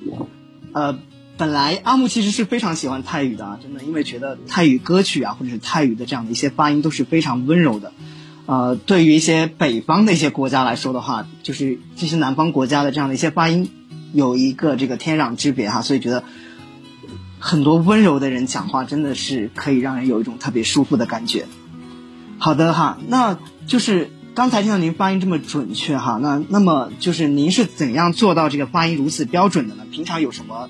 [0.72, 0.98] 呃。
[1.38, 7.94] 本来阿木其实是非常喜欢泰语的啊，真的，因为觉得泰语歌曲啊，或者是泰语的这样的一些发音都是非常温柔的。
[8.50, 13.70] 呃，对于一些北方的一些国家来说的话，就是这些南方国家的这样的一些发音
[14.12, 16.24] 有一个这个天壤之别哈，所以觉得
[17.38, 21.46] 很多温柔的人讲话真的是可以让人有一种特别舒服的感觉。
[22.38, 23.38] 好的哈，那
[23.68, 29.84] 就是刚才听到您发音这么准确哈，那那么就是您是怎样做到这个发音如此标准的呢？
[29.92, 30.68] 平常有什么？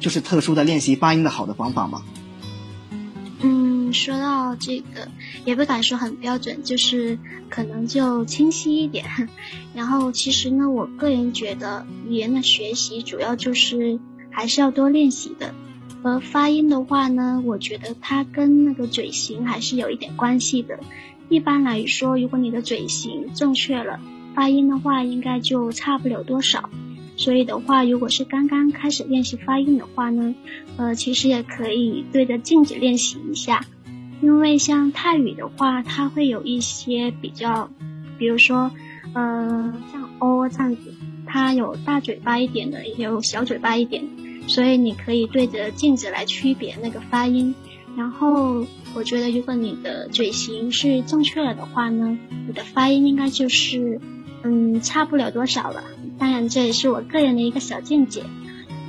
[0.00, 2.02] 就是特殊的练习发音的好的方法吗？
[3.92, 5.08] 说到这个，
[5.44, 7.18] 也不敢说很标准，就是
[7.48, 9.04] 可能就清晰一点。
[9.74, 13.98] 然后其实呢，我个人觉得语言的学习主要就是
[14.30, 15.54] 还是要多练习的。
[16.04, 20.80] 而发音的话呢，我觉得它跟那个嘴型还是有一点关系的。
[21.28, 24.00] 一般来说，如果你的嘴型正确了，
[24.34, 26.68] 发音的话应该就差不了多少。
[27.16, 30.34] 所以的话，如果是刚刚开始练习发音的话呢，
[30.76, 33.64] 呃，其实也可以对着镜子练习一下。
[34.22, 37.68] 因为像泰语的话，它会有一些比较，
[38.18, 38.70] 比如说，
[39.12, 40.94] 呃，像 o 这样子，
[41.26, 44.04] 它有大嘴巴一点的，也有小嘴巴一点，
[44.46, 47.52] 所以你可以对着镜子来区别那个发音。
[47.96, 48.64] 然后，
[48.94, 52.16] 我觉得如果你的嘴型是正确了的话呢，
[52.46, 54.00] 你的发音应该就是，
[54.44, 55.82] 嗯，差不了多少了。
[56.16, 58.22] 当然，这也是我个人的一个小见解。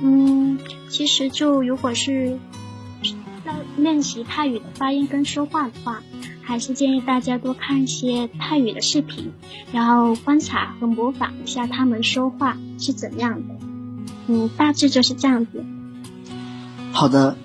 [0.00, 0.58] 嗯，
[0.88, 2.38] 其实就如果是
[3.46, 6.02] 要练习泰语的发音跟说话的话，
[6.42, 9.32] 还是建议大家多看一些泰语的视频，
[9.72, 13.54] 然后观察和模仿一下他们说话是怎样的。
[14.26, 15.64] 嗯，大致就是这样子。
[16.92, 17.36] 好的，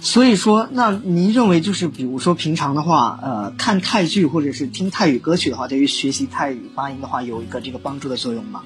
[0.00, 8.62] 所以说，那您认为就是比如说平常的话，呃，看泰剧或者是听泰语歌曲的话，对于学习泰语发音的话，有一个这个帮助的作用吗？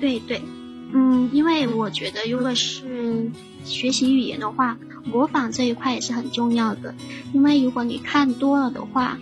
[0.00, 0.42] 对对，
[0.92, 3.30] 嗯，因为我觉得，如果是
[3.64, 6.94] 学习语言的话，模仿这一块也是很重要的。
[7.32, 9.18] 因为如果你看多了的话，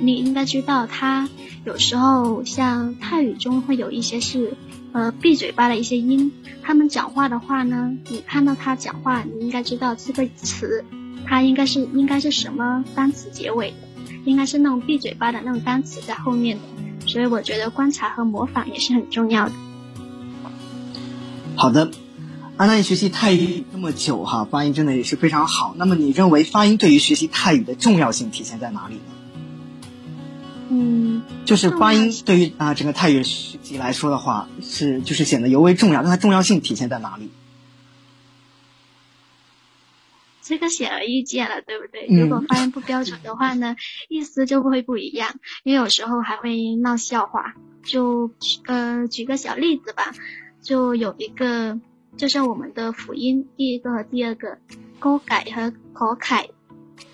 [0.00, 1.28] 你应该知道，它
[1.64, 4.54] 有时候像泰语中会有一些是
[4.92, 6.32] 呃闭嘴巴的一些音，
[6.62, 10.84] 他们讲话的话呢，你看到他讲话，你应该知道这个词，
[11.26, 13.74] 它应该是应该是什么单词结尾，
[14.24, 17.08] 应该是那种闭嘴巴的那种单词在后面的。
[17.08, 19.52] 所以我觉得观察和模仿也是很重要的。
[21.56, 21.90] 好的，
[22.56, 25.74] 安娜你学习泰语这么久哈，发音真的也是非常好。
[25.76, 29.02] 那么你认为发音对于学习泰语的重要性体现在哪里呢？
[30.70, 36.02] 嗯，就是发音对于啊整个泰语学习来说的话，是就是显得尤为重要。
[36.02, 37.30] 那它重要性体现在哪里？
[40.40, 42.06] 这个显而易见了，对不对？
[42.06, 43.76] 如果发音不标准的话呢，
[44.08, 47.54] 意思就会不一样，因为有时候还会闹笑话。
[47.84, 48.30] 就
[48.64, 50.14] 呃举个小例子吧。
[50.62, 51.78] 就有一个，
[52.16, 54.58] 就是我们的辅音，第一个和第二个，
[54.98, 56.48] 勾改和可凯，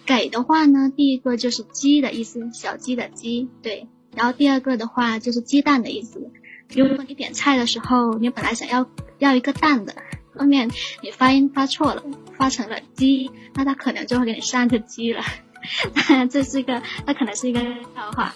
[0.07, 6.31] 改的话呢，第一个就是鸡的意思，小鸡的鸡，对，然后第二个的话就是鸡蛋的意思。
[6.75, 8.89] 如果你点菜的时候，你本来想要
[9.19, 9.95] 要一个蛋的，
[10.37, 10.71] 后面
[11.03, 12.03] 你发音发错了，
[12.39, 15.23] 发成了鸡，那他可能就会给你上一个鸡了。
[16.31, 17.61] 这是一个，那可能是一个
[17.95, 18.35] 笑话。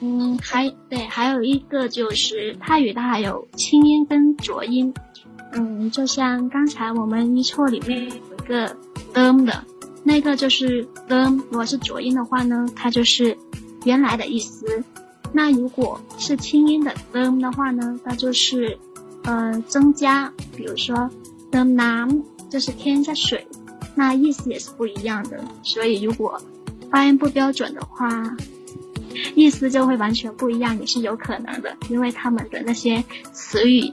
[0.00, 4.92] 嗯，还对，还有一个就是泰语，它还有清音跟浊音。
[5.54, 8.76] 嗯，就像刚才我们一错里面有一个
[9.12, 9.64] them 的，
[10.02, 13.36] 那个就是 them，如果是浊音的话呢，它就是
[13.84, 14.82] 原来的意思。
[15.32, 18.78] 那如果是清音的 them 的话呢，那就是
[19.22, 21.10] 呃增加，比如说
[21.50, 23.46] the nam 就是添加水，
[23.94, 25.42] 那意思也是不一样的。
[25.62, 26.40] 所以如果
[26.90, 28.36] 发音不标准的话，
[29.34, 33.02] 意思就会完全不一样，也是有可能的，因为他们的那些
[33.32, 33.92] 词语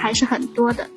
[0.00, 0.88] 还是很多的。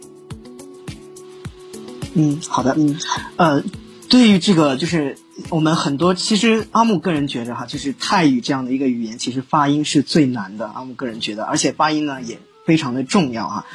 [2.15, 2.97] 嗯，好的，嗯，
[3.35, 3.63] 呃，
[4.09, 5.17] 对于这个就是
[5.49, 10.67] 我们很多，其实阿木个人觉得哈，就是泰语这样的一个语言，其实发音是最难的。
[10.67, 13.65] 阿木个人觉得，而且发音呢也非常的重要啊。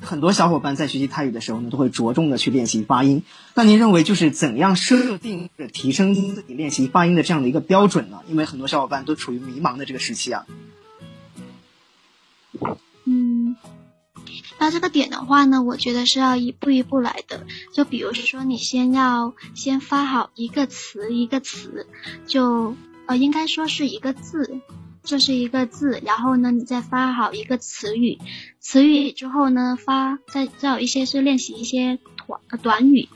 [0.00, 3.22] 很多小伙伴在学习泰语的时候呢，都会着重的去练习发音。
[3.54, 8.20] 那您认为就是怎样设定或者提升自己练习发音的这样的一个标准呢？
[8.28, 10.46] 因为很多小伙伴都处于迷茫的这个时期啊。
[13.04, 13.56] 嗯，
[14.64, 17.46] 那这个点的话呢，我觉得是要一步一步来的。
[17.74, 21.86] 就比如说，你先要先发好一个词一个词，
[22.26, 24.58] 就呃应该说是一个字，
[25.02, 28.18] 这是一个字，然后呢，你再发好一个词语，
[28.58, 33.10] 词语之后呢，发再再有一些是练习一些短短语。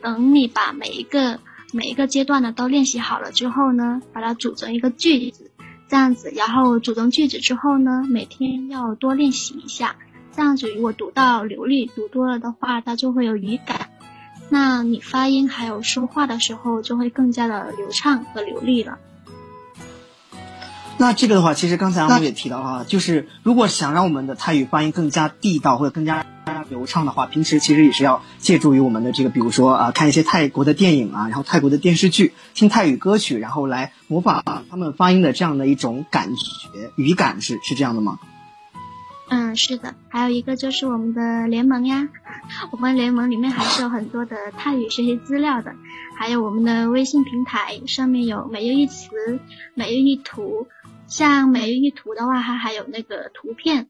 [0.00, 1.40] 等你把每一个
[1.74, 5.50] 每一个阶段的都练习好了之后呢，把它组成一个句子。
[5.90, 9.96] 这样子，然后组成句子之后呢，每天要多练习一下。
[10.40, 13.90] 这样子，如果读到流利，读多了的话，它就会有语感。
[14.48, 18.96] 那你发音还有说话的时候，就会更加的流畅和流利了。
[20.96, 26.24] 那这个的话，其实刚才我们也提到哈，就是如果想让我们的泰语发音更加地道或者更加
[26.70, 38.18] 流畅的话，平时其实也是要借助于我们的这个，比如说啊，看一些泰国的电影啊，然后泰国的电视剧，听泰语歌曲，然后来模仿他们发音的这样的一种感觉语感，是是这样的吗？
[39.30, 39.94] 嗯，是的。
[40.08, 42.08] 还有一个就是我们的联盟呀，
[42.72, 45.72] 我们联盟里面还是有很多的泰语学习资料的，
[46.18, 49.38] 还有我们的微信平台上面有每日一词、
[49.74, 50.66] 每日一图。
[51.06, 53.88] 像每日一图的话，它还有那个图片，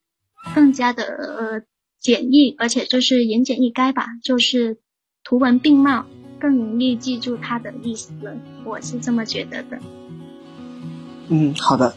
[0.55, 1.63] 更加的呃
[1.99, 4.79] 简易，而且就是言简意赅吧，就是
[5.23, 6.07] 图文并茂，
[6.39, 8.15] 更容易记住它的意思。
[8.65, 9.79] 我是这么觉得的。
[11.33, 11.95] 嗯，好的。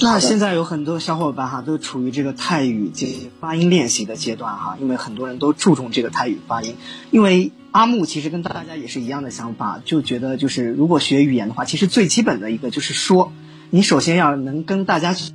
[0.00, 6.74] 那现在有很多小伙伴哈，都处于这个泰语进行发音练习的阶段哈，因为很多人都注重这个泰语发音。
[7.12, 13.32] 因为阿木其实跟大家也是一样的想法，就觉得就是如果学语言的话，其实最基本的一个就是说，
[13.70, 15.32] 你首先要能跟大家去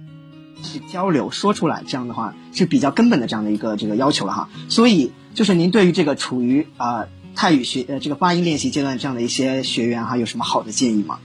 [0.61, 4.49] 去交流，说出来，这样的话是比较根本的这样的一个这个要求了哈。
[4.67, 11.19] 所以就是您对于这个处于啊、泰语学呃这个发音练习阶段这样的一些学员哈，有什么好的建议吗？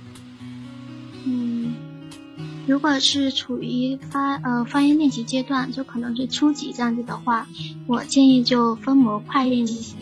[2.66, 7.46] 如果是处于发呃发音练习阶段，就可能是初级这样子的话，
[7.86, 9.94] 我建议就分模块练习，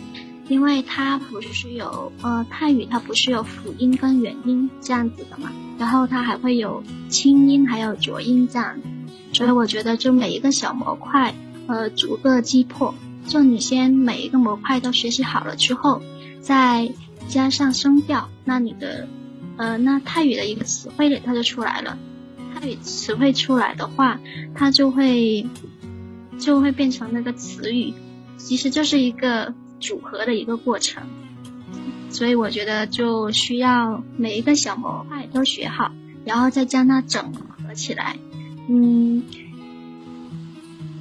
[0.48, 8.78] 因为它不是有呃泰语它不是有辅音跟元音这样子的嘛，然后它还会有清音还有浊音这样，
[9.32, 11.34] 所以我觉得就每一个小模块
[11.66, 12.94] 呃逐个击破，
[13.26, 16.00] 就你先每一个模块都学习好了之后，
[16.40, 16.92] 再
[17.26, 19.08] 加上声调，那你的
[19.56, 21.98] 呃，那泰语的一个词汇里它就出来了。
[22.54, 24.20] 泰语词汇出来的话，
[24.54, 25.46] 它就会
[26.38, 27.94] 就会变成那个词语，
[28.36, 31.02] 其实就是一个组合的一个过程。
[32.10, 35.90] 所以我觉得就需要每一个小模块都学好，
[36.26, 38.18] 然后再将它整合起来。
[38.68, 39.22] 嗯，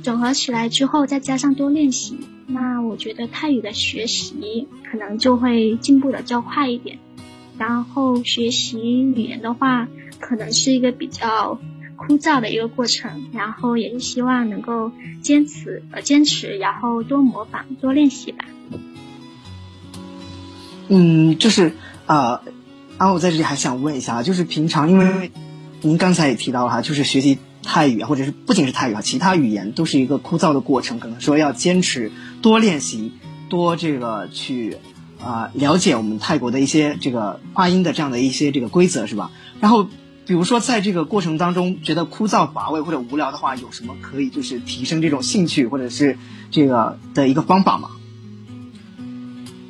[0.04, 6.97] 整合起来之后，再加上多练习，那我觉得泰语的学习可能就会进步的较快一点。
[7.62, 9.88] 然后学习语言的话，
[10.20, 11.59] 可能是一个比较
[11.95, 14.91] 枯燥的一个过程，然后也是希望能够
[15.22, 18.45] 坚持呃坚持，然后多模仿多练习吧。
[20.88, 21.74] 嗯，就是
[22.07, 22.41] 呃，
[22.97, 25.32] 啊，我在这里还想问一下，就是平常因为
[25.82, 33.12] 您刚才也提到了哈，就是学习泰语啊，或者是不仅是泰语啊，其他语言都是一个枯燥的过程，可能说要坚持多练习，
[33.49, 34.78] 多这个去
[35.24, 39.32] 啊、了解我们泰国的一些这个发音的这样的一些这个规则是吧？
[39.59, 39.84] 然后
[40.26, 46.17] 比如说在这个过程当中觉得枯燥乏味或者无聊的话，有什么可以就是提升这种兴趣或者是
[46.49, 47.89] 这个的一个方法吗？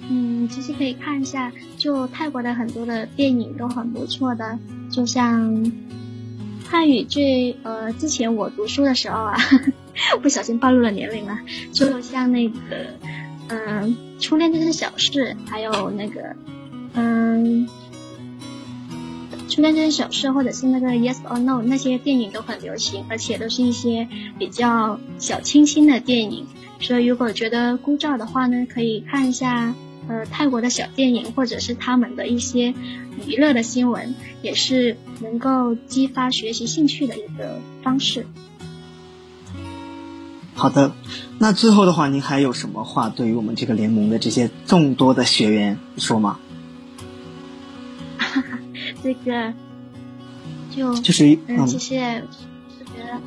[0.10, 4.60] 嗯，其实可以看一下，就泰国的很多的电影都很不错的，
[4.92, 5.72] 就像
[6.68, 9.36] 汉语最呃，之前我读书的时候啊，
[10.22, 11.38] 不小心暴露了年龄了，
[11.72, 12.56] 就像那个
[13.48, 16.34] 嗯、初恋这件小事，还有那个
[16.94, 17.68] 嗯。
[19.50, 24.08] 初恋这件小事，或者是那个 Yes or No 那些电影都很流行，而且都是一些
[24.40, 26.48] 比较小清新的电影。
[26.80, 29.76] 所以如果觉得枯燥的话呢，可以看一下
[30.08, 32.74] 呃泰国的小电影，或者是他们的一些
[33.28, 38.26] 娱乐的新闻，也是能够激发学习兴趣的一个方式。
[40.54, 40.94] 好的，
[41.44, 46.40] 那最后的话，您还有什么话对于我们这个联盟的这些众多的学员说吗？
[49.02, 49.52] 这个
[50.70, 52.22] 就就是嗯，嗯其实也
[52.78, 53.20] 就觉得，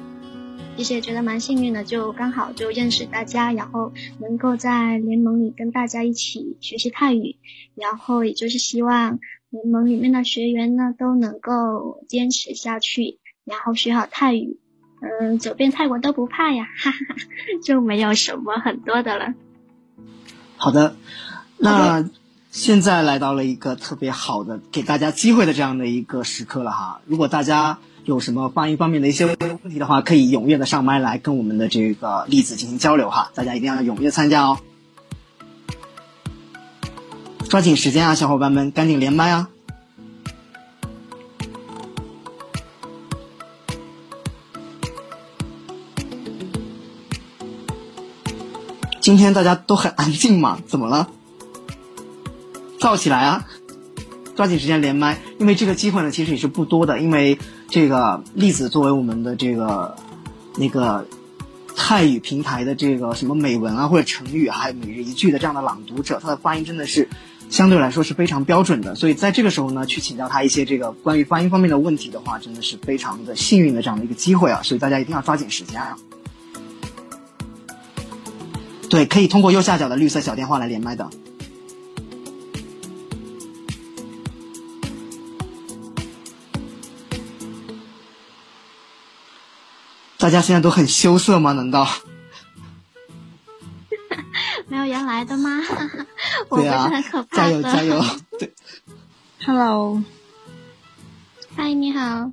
[0.77, 7.35] 其实也觉得蛮幸运的，就刚好就认识大家，然后能够在联盟里跟大家一起学习泰语，
[7.75, 9.19] 然后也就是希望
[9.51, 14.61] 联盟里面的学员呢都能够坚持下去，然后学好泰语，
[15.05, 17.17] 嗯，走遍泰国都不怕呀，哈哈哈，
[17.63, 19.35] 就没有什么很多的了。
[20.57, 20.97] 好的，
[21.59, 22.09] 那
[22.51, 27.01] 现在来到了一个特别好的给大家机会的这样的一个时刻了哈。
[27.07, 33.31] 如果大家有什么发音方面的一些问题的话，可以踊跃的上麦来跟我们的这个栗子进行交流哈。
[33.35, 34.59] 大家一定要踊跃参加哦，
[37.51, 39.51] 抓紧时间啊，小伙伴们，赶紧连麦啊！
[49.05, 51.11] 今天大家都很安静嘛，怎么了？
[52.81, 53.47] 燥起来啊！
[54.35, 57.39] 抓紧时间连麦，因为这个机会呢其实也是不多的，因为
[57.69, 59.95] 这个栗子作为我们的这个
[60.57, 61.07] 那个
[61.77, 67.07] 泰语平台的这个什么美文啊或者成语，还有每日一句的这样的朗读者，他的发音真的是
[67.51, 75.95] 相对来说是非常标准的，所以在这个时候呢，去请教他一些这个关于发音方面的问题的话，真的是非常的幸运的这样的一个机会啊，所以大家一定要抓紧时间啊！
[78.95, 81.11] 对，可以通过右下角的绿色小电话来连麦的。
[90.17, 91.51] 大家现在都很羞涩吗？
[91.55, 91.89] 难道？
[94.71, 95.51] 没有原来的吗？
[96.49, 97.51] 我不是很可，怕加。
[97.51, 98.01] 油加油！
[98.39, 98.55] 对
[99.45, 100.05] ，Hello，
[101.57, 102.31] 嗨，你好。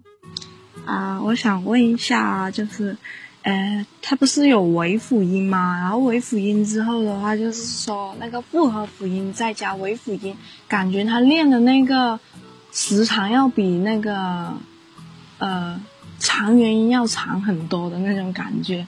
[0.85, 2.95] 啊、我想问一下，就是，
[3.43, 5.79] 呃，它不是有尾辅音吗？
[5.79, 10.35] 然后尾辅音之后的话，就是说那个复合辅音再加尾辅音，
[10.67, 12.19] 感觉他练的那个
[12.71, 14.53] 时长要比那个，
[15.39, 15.81] 呃，
[16.19, 18.85] 长元音要长很多的那种感觉。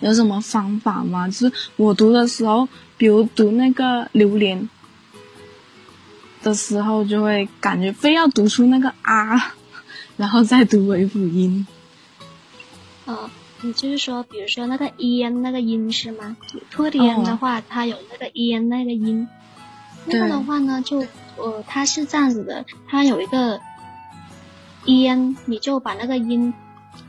[0.00, 1.26] 有什么方法吗？
[1.28, 4.68] 就是我读的时候，比如读那个榴莲
[6.42, 9.54] 的时候，就会感觉非要读出那个啊。
[10.16, 11.66] 然后再读尾辅音。
[13.06, 13.30] 呃，
[13.62, 16.34] 你就是说，比如说那个烟那个音是吗？
[16.70, 19.28] 拖延的话，它有那个烟那个音，
[20.06, 21.04] 那个的话呢，就
[21.36, 23.60] 呃，它是这样子的，它有一个
[24.86, 26.54] 烟，你就把那个音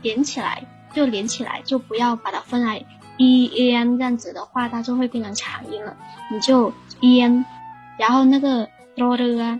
[0.02, 2.84] 连起来，就连起来，就不要把它分来
[3.16, 5.96] en 这样子的话，它就会变成长音了。
[6.30, 7.44] 你就 en，，
[7.96, 9.58] 然后那个多的啊，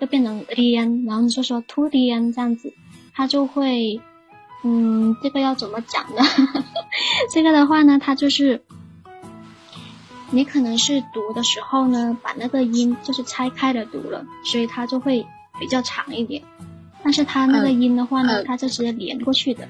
[0.00, 2.72] 就变成 en，，然后你就说突烟这样子，
[3.14, 4.00] 它就会。
[4.62, 6.22] 嗯，这个要怎么讲呢？
[7.32, 8.62] 这个的话呢，它就是
[10.30, 15.26] 你可能是读的时候呢，把那个音就是拆开了读了，所以它就会
[15.58, 16.42] 比较长一点。
[17.02, 19.68] 但是它那个呃音的话呢，呃它就直接连过去的。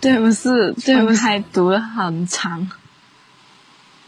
[0.00, 2.68] 对不是对，我还读了很长。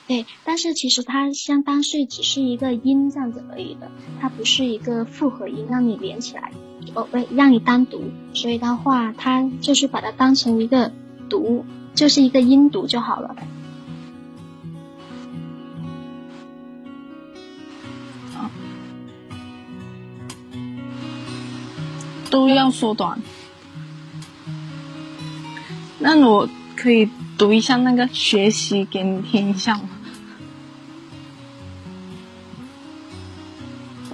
[0.06, 3.90] 对，但是其实它相当是只是一个音这样子而已的，
[4.20, 6.52] 它不是一个复合音让你连起来，
[6.94, 8.04] 哦不，让你单独。
[8.32, 10.92] 所以的话，它就是把它当成一个
[11.28, 13.34] 读，就是一个音读就好了。
[22.28, 23.20] 都要缩短。
[25.98, 29.88] 那我可以读一下那个学习给你听一下吗？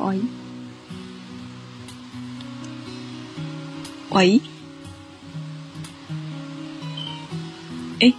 [0.04, 0.20] 喂，
[4.10, 4.40] 喂，
[8.00, 8.12] 哎，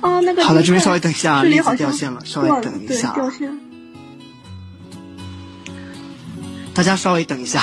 [0.00, 3.58] 哦，那个好的，这边稍微等一下，栗子这里好像掉线了，稍微等一下，掉线。
[6.72, 7.62] 大家稍微等一下。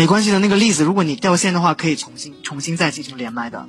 [0.00, 3.68] 没关系的，那个例子，如果你掉线的话，可以重新重新再进行连麦的。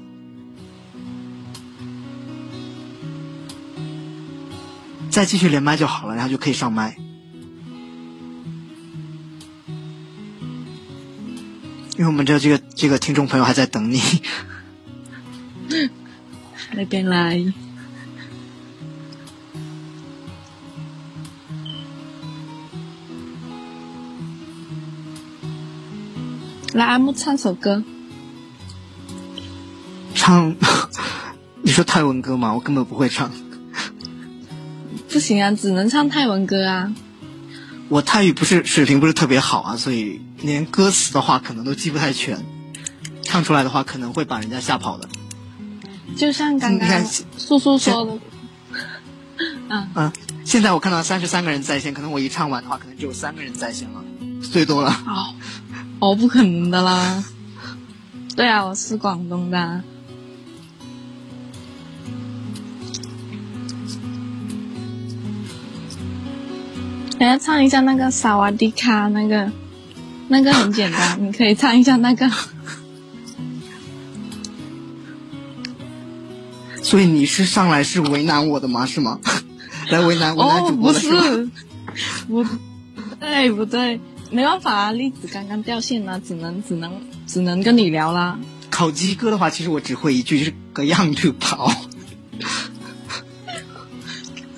[5.09, 6.95] 再继续连麦就好了，然后就可以上麦。
[11.97, 14.01] 因为我们这这个这个听众朋友还在等你。
[16.71, 17.43] 那边来。
[26.73, 27.83] 来，阿木唱首歌。
[30.15, 30.55] 唱，
[31.61, 32.53] 你说泰文歌吗？
[32.53, 33.29] 我根本不会唱。
[35.09, 36.93] 不行啊，只能唱泰文歌啊。
[37.89, 42.37] 我泰语不是水平不是特别好啊，所以连歌词的话可能都记不太全，
[43.21, 45.09] 唱出来的话可能会把人家吓跑的。
[46.15, 48.19] 就像刚刚你看素素说的，
[49.69, 50.13] 嗯， 嗯，
[50.45, 54.01] 现在我看到三十三个人在线，可能我一唱完的话，可能只有三个人在线了，
[54.41, 54.91] 最多了。
[55.05, 55.35] 哦，
[56.01, 57.23] 哦，不可能的啦。
[58.35, 59.83] 对啊，我是广东的啊。
[67.19, 69.51] 等下唱一下那个萨瓦迪卡，那个
[70.27, 72.27] 那个很简单， 你可以唱一下那个。
[76.81, 78.87] 所以你是上来是为难我的吗？
[78.87, 79.19] 是吗？
[79.91, 81.21] 来为难为难哦，主播不的是吗？
[81.93, 82.43] 是，不
[83.19, 88.39] 对不对，没办法啊，栗子刚刚掉线了，只能只能只能跟你聊啦。
[88.69, 91.71] 烤鸡哥的话，其实我只会一句，就是个样就跑。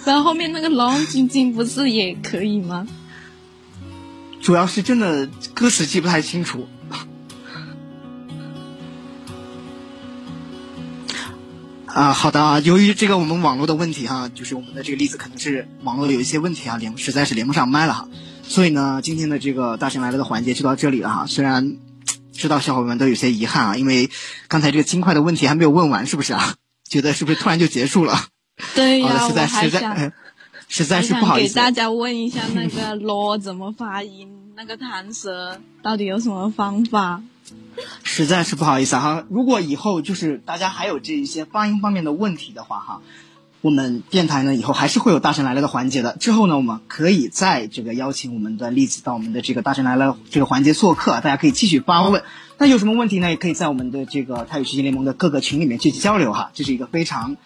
[0.05, 2.87] 然后后面那个龙晶晶不是也可以吗？
[4.41, 6.67] 主要是真的歌词记不太清楚。
[11.85, 18.09] 啊，好的啊，由于这个我们网络的问题哈、就是我们的这个例子可能是网络有一些问题啊，连实在是连不上麦了哈，
[18.43, 21.25] 所以呢，今天的这个大神来了的环节就到这里了哈。
[21.27, 21.77] 虽然
[22.31, 24.09] 知道小伙伴们都有些遗憾啊，因为
[24.47, 26.55] 刚才这个金块的问题还没有问完，是不是啊？
[26.87, 28.15] 觉得是不是突然就结束了？
[28.75, 30.11] 对呀、实在实在、呃
[30.67, 31.53] 实在是不好意思。
[31.53, 37.21] 想给大家问一下那个 “lo” 怎么发音，那个弹舌到底有什么方法？
[38.03, 39.25] 实在是不好意思啊哈。
[39.29, 43.01] 如果以后就是大家还有这一些发音方面的问题的话哈，
[43.63, 46.17] 我们电台呢以后还是会有大神来了的环节的。
[46.19, 52.23] 之后呢，我们可以再这个邀请我们的栗子到我们的这个大神来了这个环节做客，大家可以继续发问。
[52.57, 53.29] 那有什么问题呢？
[53.29, 57.37] 也可以在我们的这个泰语学习联盟的各个群里面去交流哈，这是一个非常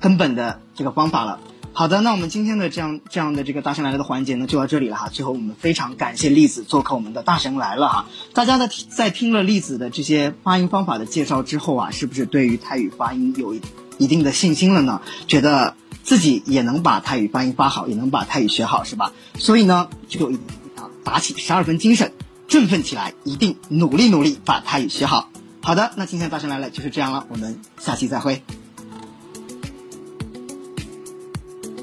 [0.00, 1.40] 根本的这个方法了。
[1.74, 5.10] 好的，那我们今天的这样这样的这个大神来了的环节呢，就到这里了哈。
[5.10, 8.06] 最后我们非常感谢栗子做客我们的大神来了哈。
[8.32, 13.60] 大家在在听了栗子的这些发音方法的介绍之后啊，是不是对于泰语发音有一
[13.98, 15.00] 一定的信心了呢？
[15.26, 19.12] 觉得自己也能把泰语发音发好，也能把泰语学好，是吧？
[19.38, 20.30] 所以呢，就
[20.76, 22.12] 啊打起十二分精神，
[22.48, 25.30] 振奋起来，一定努力努力把泰语学好。
[25.62, 28.42] 好的，那今天大神来了就是这样了，我们下期再会。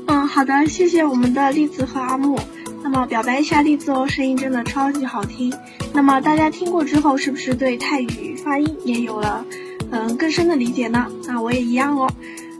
[0.07, 2.39] 嗯，好的，谢谢我们的栗子和阿木。
[2.83, 5.53] 那么表白一下栗子哦，声音真的超级好听。
[5.93, 9.45] 那么大家听过之后，是不是对泰语发音也有了
[9.93, 11.07] 嗯更深的理解呢？
[11.27, 12.11] 那我也一样哦。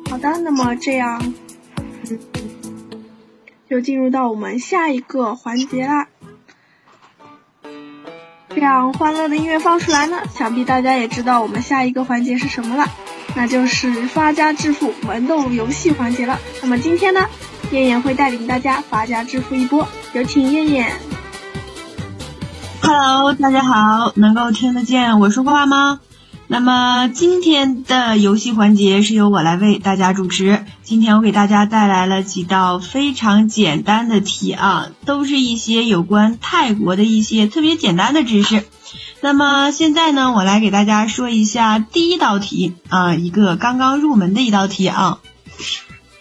[0.09, 1.33] 好的，那么这样，
[3.67, 6.07] 就进入到我们下一个环节啦。
[8.49, 12.87] 这样欢乐的音乐放出来呢，想必大家也知道我们下一个环节是什么了，
[13.35, 16.39] 那就是发家致富玩动游戏环节了。
[16.61, 17.27] 那么今天呢，
[17.71, 20.91] 燕燕会带领大家发家致富一波，有请燕燕。
[22.83, 25.99] Hello，大家好，能够听得见我说话吗？
[26.47, 30.65] 那么今天的游戏环节是由我来为大家主持。
[30.83, 38.65] 今天我给大家带来了几道非常简单的题啊，都是一些有关泰国的一些特别简单的知识。
[39.21, 45.19] 那么现在呢，我来给大家说一下第一道题啊，一个刚刚入门的一道题啊，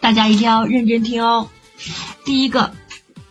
[0.01, 1.49] 大家一定要认真听哦。
[2.25, 2.73] 第一个，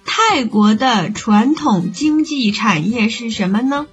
[0.06, 3.88] 泰国的传统经济产业是什么呢？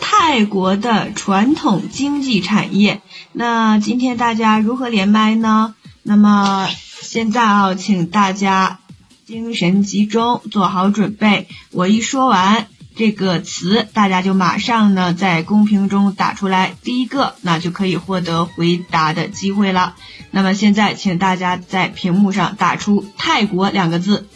[0.00, 3.00] 泰国的传统经济产业，
[3.32, 5.74] 那今天大家如何连麦呢？
[6.02, 6.68] 那么
[7.00, 8.80] 现在啊，请大家
[9.26, 11.46] 精神集中，做好准备。
[11.72, 19.94] 我一说完这个词，大家就马上呢在公屏中打出来第一个，那就可以获得回答的机会了。
[20.30, 24.28] 那么现在，请大家在屏幕上打出“泰国”两个字。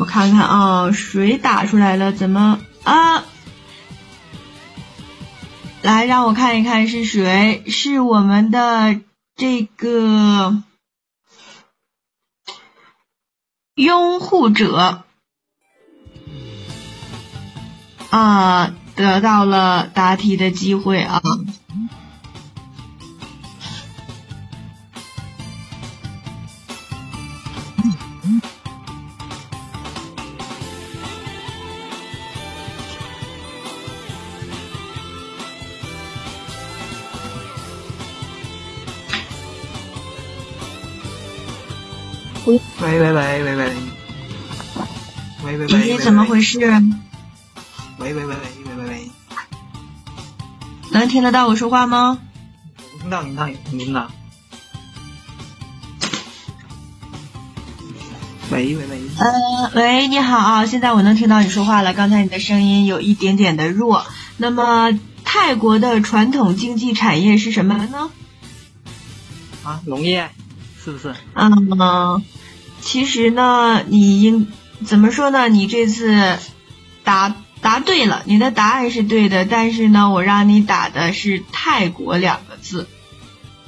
[0.00, 2.10] 我看看啊，谁打出来了？
[2.10, 3.22] 怎么啊？
[5.82, 7.64] 来，让我看一看是谁？
[7.68, 8.98] 是我们的
[9.36, 10.62] 这个
[13.74, 15.04] 拥护者
[18.08, 21.20] 啊，得到了答题的机会啊。
[42.50, 43.72] 喂喂喂喂喂，
[45.44, 46.58] 喂喂喂，你怎么回事？
[46.58, 48.34] 喂喂喂喂
[48.64, 49.10] 喂喂喂，
[50.90, 52.18] 能听得到我说话吗？
[53.00, 54.10] 听到听到听到，
[58.50, 61.94] 喂喂喂，呃，喂，你好啊，现在我能听到你说话了。
[61.94, 64.04] 刚才你的声音有一点点的弱。
[64.38, 68.10] 那么，泰国的传统经济产业是什么呢？
[69.62, 70.30] 啊，农业
[70.82, 71.14] 是不是？
[71.34, 72.22] 嗯，
[72.80, 74.48] 其实呢，你应
[74.84, 75.48] 怎么说呢？
[75.48, 76.38] 你这次
[77.04, 82.88] 答答对了，你的答案是对的，但是呢，我让你打的是泰国两个字。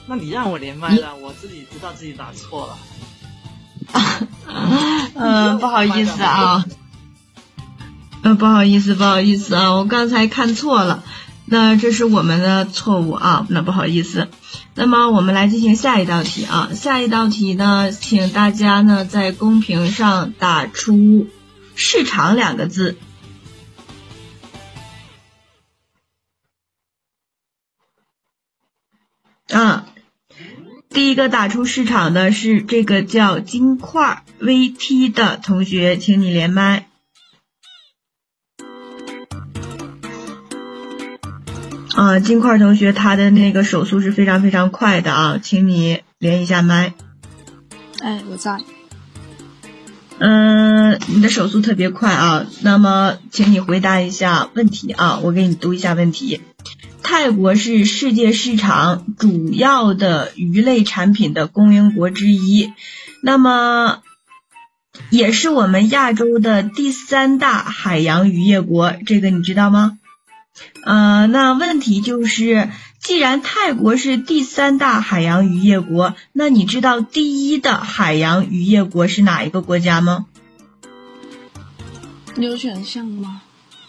[0.07, 2.79] 那你让我连麦了，我自己知道自己打错了。
[5.15, 6.65] 嗯， 不好意思啊，
[8.23, 11.05] 呃，不好意思，不好意思啊，我刚才看错了，
[11.45, 14.29] 那这是我们的错误啊，那不好意思。
[14.75, 21.29] 那么我们来进行下一道题啊，下一道题呢，请大家呢在公屏上打出
[21.77, 22.97] “市场”两个字。
[29.51, 29.87] 啊，
[30.89, 36.89] 第一个打出市场的是这个叫金块 VT 的同学，请你连麦。
[41.95, 46.95] 啊，金块同学他的那个手速是非常非常快的啊，请你连一下麦。
[48.03, 48.59] 哎，我在。
[50.18, 56.40] 嗯，你的手速特别快啊，那么请你回答一下问题啊，我给你读一下问题。
[57.03, 62.72] 泰国是世界市场主要的鱼类产品的供应国之一，
[63.22, 63.99] 那么
[65.11, 69.99] 也是我们亚洲的第三大海洋渔业国，这个你知道吗？
[70.85, 72.69] 呃，那问题就是，
[73.01, 80.27] 既然泰国是第三大海洋渔业国，那你知道第一的海洋渔业国是哪一个国家吗？
[82.37, 83.43] 有选项吗？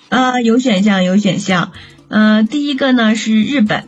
[0.09, 1.71] 呃，有选项，有选项。
[2.09, 3.87] 呃，第一个呢是日本，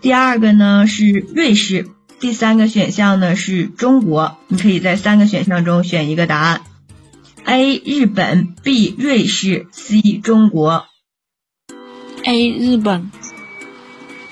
[0.00, 4.38] 第二个呢是瑞士，第三个选项呢是中国。
[4.46, 6.62] 你可以在三个选项中选一个答案
[7.44, 7.76] ：A.
[7.84, 8.94] 日本，B.
[8.96, 10.00] 瑞士，C.
[10.22, 10.86] 中国。
[12.28, 13.10] A 日本。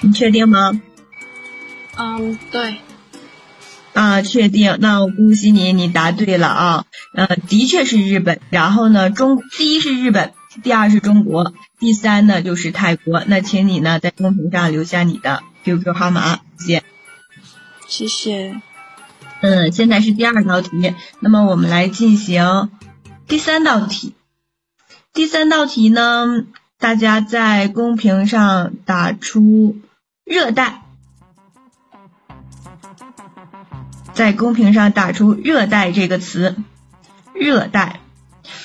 [0.03, 0.78] 你确定吗？
[1.97, 2.76] 嗯，对。
[3.94, 4.76] 啊，确定。
[4.80, 6.84] 那我恭喜你，你答对了啊。
[7.14, 8.38] 呃，的确是日本。
[8.51, 13.24] 然后呢，中第一是日本，第二是中国，第三呢就是泰国。
[13.26, 16.84] 那请你呢在公屏上留下你的 QQ 号码，谢谢。
[17.88, 18.61] 谢谢。
[19.40, 22.68] 嗯，现在是第二道题，那么我们来进行
[23.26, 24.12] 第三道题。
[25.14, 26.44] 第三道题呢，
[26.78, 29.76] 大家在公屏上打出
[30.24, 30.82] “热带”，
[34.12, 36.56] 在公屏上打出“热带”这个词
[37.34, 38.00] ，“热带”。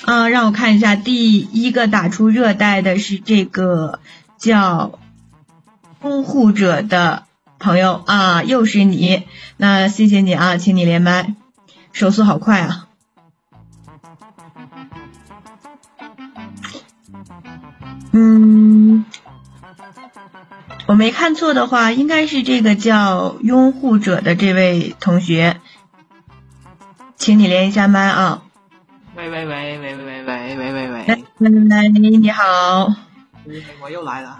[0.04, 4.00] 啊、让我看一下，第一个打出“热带”的是这个
[4.36, 4.98] 叫
[6.02, 7.24] 拥护者的
[7.58, 11.34] 朋友啊，又是你，那谢谢你啊，请你连麦，
[11.92, 12.88] 手速好快啊。
[18.12, 19.04] 嗯，
[20.86, 25.56] 我没看错的话，应该是这个叫拥护者的这位同学，
[27.16, 28.42] 请你连一下麦啊。
[29.16, 32.94] 喂喂喂喂喂喂喂喂喂喂，喂，你好。
[33.82, 34.38] 我又来了。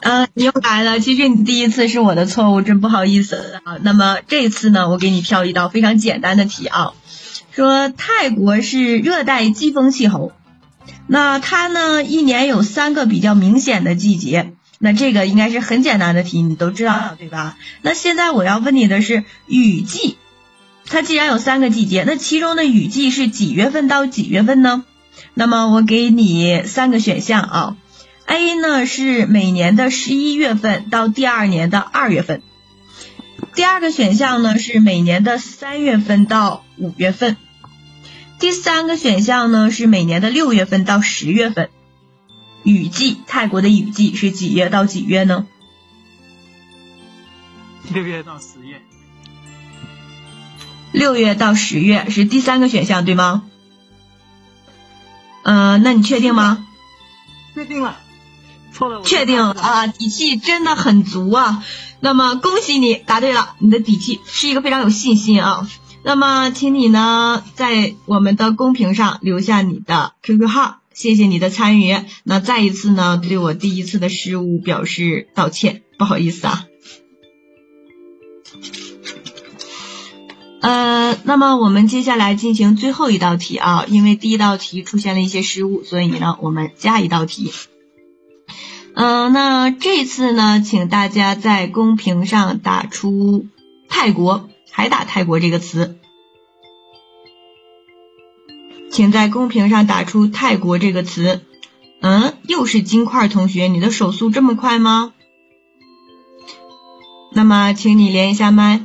[0.00, 1.00] 呃， 你又来了。
[1.00, 3.76] 其实你第一次是我的错误，真不好意思啊。
[3.82, 6.94] 那么这次呢，我给你挑一道非常简单的题啊，
[7.50, 10.32] 说泰国是热带季风气候，
[11.06, 17.56] 那它呢一年有三个比较明显的季节，那这个应该是很简单的题，你都知道了对吧？
[17.82, 20.16] 那现在我要问你的是雨季，
[20.86, 24.84] 它既然有三个季节，那其中的雨季是几月份到几月份呢？
[25.34, 27.76] 那么我给你三个选项啊。
[28.26, 32.42] A 呢是每年的十一月份到第二年的二月份，
[33.54, 37.36] 第二个选项呢是每年的三月份到五月份，
[38.38, 41.70] 第三个选项呢是每年的六月份到十月份。
[42.62, 45.46] 雨季，泰国的雨季是几月到几月呢？
[47.92, 48.82] 六月到十月。
[50.92, 53.44] 六月到十月是第三个选项对吗？
[55.44, 56.66] 呃，那你确定吗？
[57.54, 58.00] 确定了。
[58.72, 61.64] 错了，确定啊，底气真的很足啊。
[62.00, 65.68] 那么恭喜你答对了，你的底气是一个非常有信心啊。
[66.06, 71.96] 那么请你呢在我们的公屏上留下你的 QQ 号，谢谢你的参与。
[72.22, 76.64] 那再一次呢对我第一次的失误表示道歉，不好意思啊。
[80.60, 87.52] 呃，那么我们接下来进行最后一道题啊，因为第一道题出现了一些失误，所以呢我们加一道题。
[88.94, 93.46] 嗯、呃，那这次呢，请大家在公屏上打出
[93.90, 95.98] “泰国”，还打“泰国”这个词。
[98.90, 101.40] 请在公屏上打出“泰国”这个词。
[102.02, 105.14] 嗯，又是金块同学，你的手速这么快吗？
[107.32, 108.84] 那么，请你连一下麦。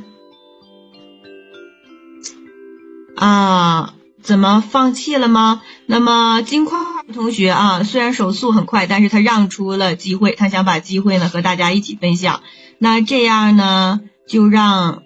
[3.14, 5.60] 啊，怎么放弃了吗？
[5.84, 6.78] 那么金块
[7.12, 12.40] 同学啊，虽然手速很快，但是他让出了机会，他想把机会呢和大家一起分享。
[12.78, 15.02] 那这样呢，就让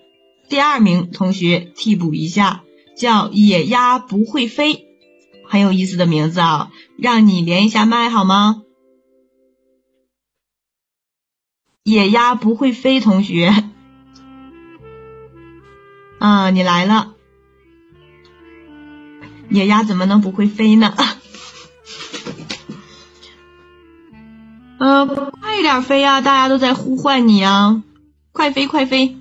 [0.48, 2.62] 第二名同学替补一下，
[2.96, 4.86] 叫野鸭不会飞，
[5.46, 8.62] 很有意思的名字啊，让你连一下麦好吗？
[11.82, 13.52] 野鸭不会飞同学，
[16.18, 17.14] 啊，你来了。
[19.48, 20.92] 野鸭怎么能不会飞呢？
[24.78, 26.20] 呃，快点飞呀！
[26.20, 27.82] 大家都在呼唤你啊！
[28.32, 29.16] 快飞，快飞！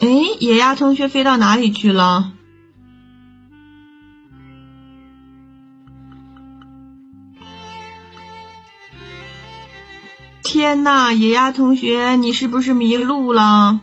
[0.00, 0.08] 哎，
[0.40, 2.32] 野鸭同学飞到哪里去了？
[10.42, 13.80] 天呐，野鸭同学，你是不是迷路了？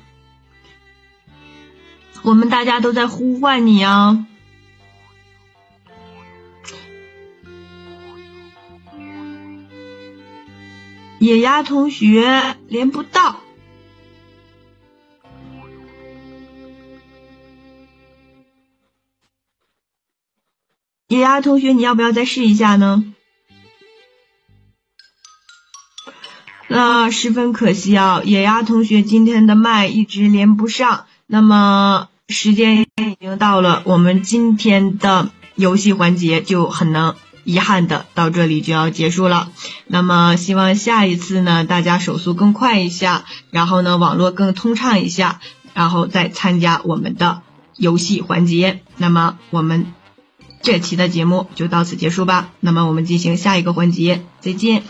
[2.24, 4.26] 我们大家都在呼唤你啊！
[11.20, 13.43] 野鸭同学连不到，
[21.14, 23.04] 野鸭同学，你要不要再试一下呢？
[26.68, 31.06] 那十分可惜啊，野鸭同学今天的麦一直连不上。
[31.28, 32.88] 那么时间已
[33.20, 37.14] 经到了，我们今天的游戏环节就很能
[37.44, 39.52] 遗憾的到这里就要结束了。
[39.86, 45.42] 那么希望下一次呢，大家手速更快一下，然后呢网络更通畅一下，
[45.76, 47.44] 然后再参加我们的
[47.76, 48.82] 游戏环节。
[48.98, 49.94] 那么我们
[50.64, 52.50] 这期的节目就到此结束吧。
[52.62, 54.82] 那么我们进行下一个环节，再见。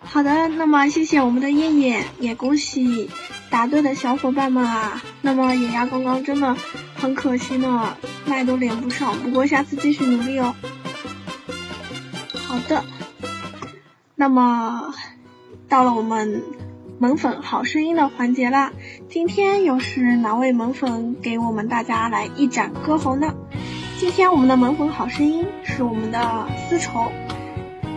[0.00, 3.10] 好的，那么谢谢我们的燕燕，也恭喜
[3.50, 5.02] 答对的小伙伴们啊。
[5.20, 6.56] 那么野鸭刚刚真的
[6.94, 10.54] 很可惜呢，麦都连不上，不过下次继续努力哦。
[12.46, 12.84] 好的，
[14.14, 14.94] 那么
[15.68, 16.44] 到了我们
[16.98, 18.72] 萌粉好声音的环节啦，
[19.10, 23.34] 今天又是哪位萌粉给我们大家来一展歌喉呢？
[23.98, 27.12] 今天我们的萌粉好声音是我们的丝绸。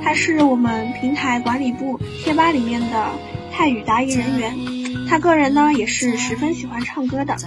[0.03, 3.09] 他是我们平台管理部贴吧里面的
[3.53, 7.37] 泰语答疑人员，他个人呢也是十分喜欢唱歌的。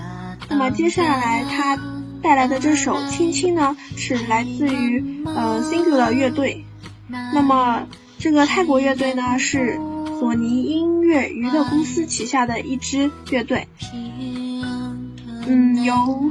[0.48, 1.78] 那么接下来他
[2.22, 6.64] 带来的这首《亲亲》呢，是来自于呃 Singular 乐队。
[7.08, 7.86] 那么
[8.18, 9.78] 这个泰国乐队呢是
[10.22, 13.66] 索尼音乐娱乐公司旗下的一支乐队。
[15.48, 16.30] 嗯，由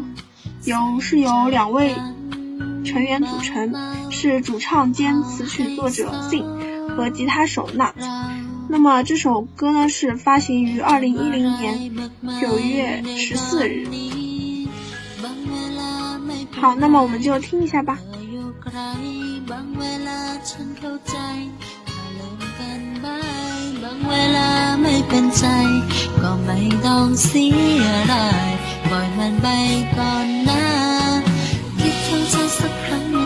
[0.63, 1.93] 由是由两位
[2.85, 3.73] 成员组成。
[4.09, 7.91] 是主唱兼词曲作者 Sing 和吉他手 Nut。
[8.69, 11.91] 那么这首歌呢是发行于二零一零年
[12.39, 13.89] 九月十四日。
[16.51, 17.99] 好，那么我们就听一下吧。
[23.91, 24.51] างเวลา
[24.81, 25.45] ไม่เป็นใจ
[26.21, 27.47] ก็ไม่ต้องเสี
[27.83, 28.49] ยดาย
[28.87, 29.47] ปล่อยมันไป
[29.97, 30.65] ก่อนนะ
[31.79, 33.20] คิดถึงเธอสักครั้ง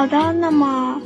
[0.00, 0.98] 好的，那么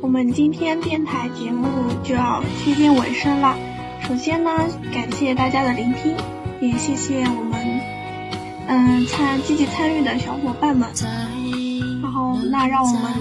[0.00, 1.68] 我们今天电台节目
[2.02, 3.54] 就要接近尾声了。
[4.00, 4.50] 首先呢，
[4.90, 6.16] 感谢大家的聆听，
[6.58, 7.60] 也谢谢我们
[8.66, 10.88] 嗯参积极参与的小伙伴们。
[12.02, 13.12] 然后，那让我们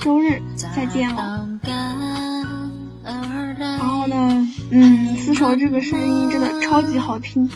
[0.00, 1.48] 周日再见了。
[3.60, 7.48] 然后呢，嗯，丝绸这个声音真的超级好听，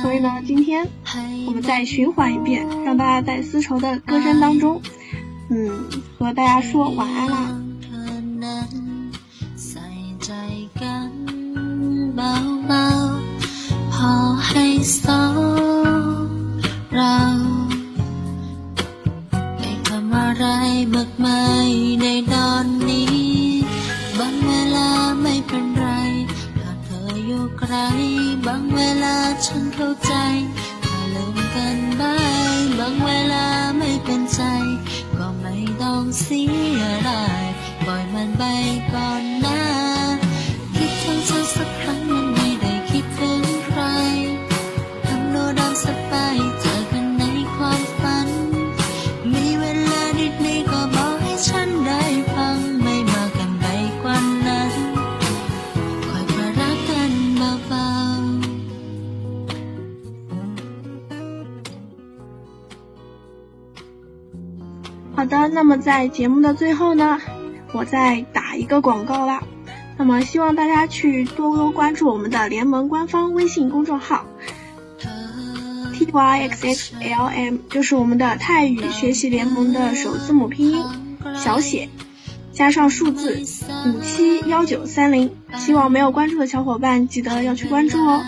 [0.00, 0.88] 所以呢，今天
[1.46, 4.80] 我们再循环一遍，让大家在丝绸的歌声当中，
[5.49, 5.55] 嗯，
[6.17, 7.37] 和大家说晚安啦。
[9.67, 9.87] ใส่
[10.25, 10.31] ใจ
[10.81, 11.11] กัน
[12.15, 14.11] เบาๆพอ
[14.47, 14.65] ให้
[15.03, 16.27] สอง
[16.95, 17.17] เรา
[19.57, 20.45] ไม่ทำอะไร
[20.93, 21.69] มากมาย
[22.01, 23.19] ในตอนนี้
[24.17, 24.89] บางเวลา
[25.21, 25.87] ไม่เป็นไร
[26.59, 27.75] ถ้าเธออยู่ไกล
[28.45, 30.13] บางเวลาฉันเข้าใจ
[30.83, 32.17] ถ้าลืมกันบ้า
[32.57, 33.45] งบางเวลา
[33.77, 34.88] ไม่เป็นใจ ก็ไม่
[36.10, 37.54] không xía lại
[37.86, 39.39] vòi màn bay con
[65.20, 67.20] 好的，那么在节目的最后呢，
[67.74, 69.42] 我再打一个广告啦。
[69.98, 74.24] 那么希望大家去多多关注我们的联盟官方微信公众号
[75.92, 80.82] T Y X X L M，就是我们的泰语学习联盟的首字母拼音
[81.36, 81.90] 小写
[82.54, 83.42] 加上数字
[83.84, 85.36] 五七幺九三零。
[85.58, 88.24] 希望没有关注的小伙伴记得要去关注哦。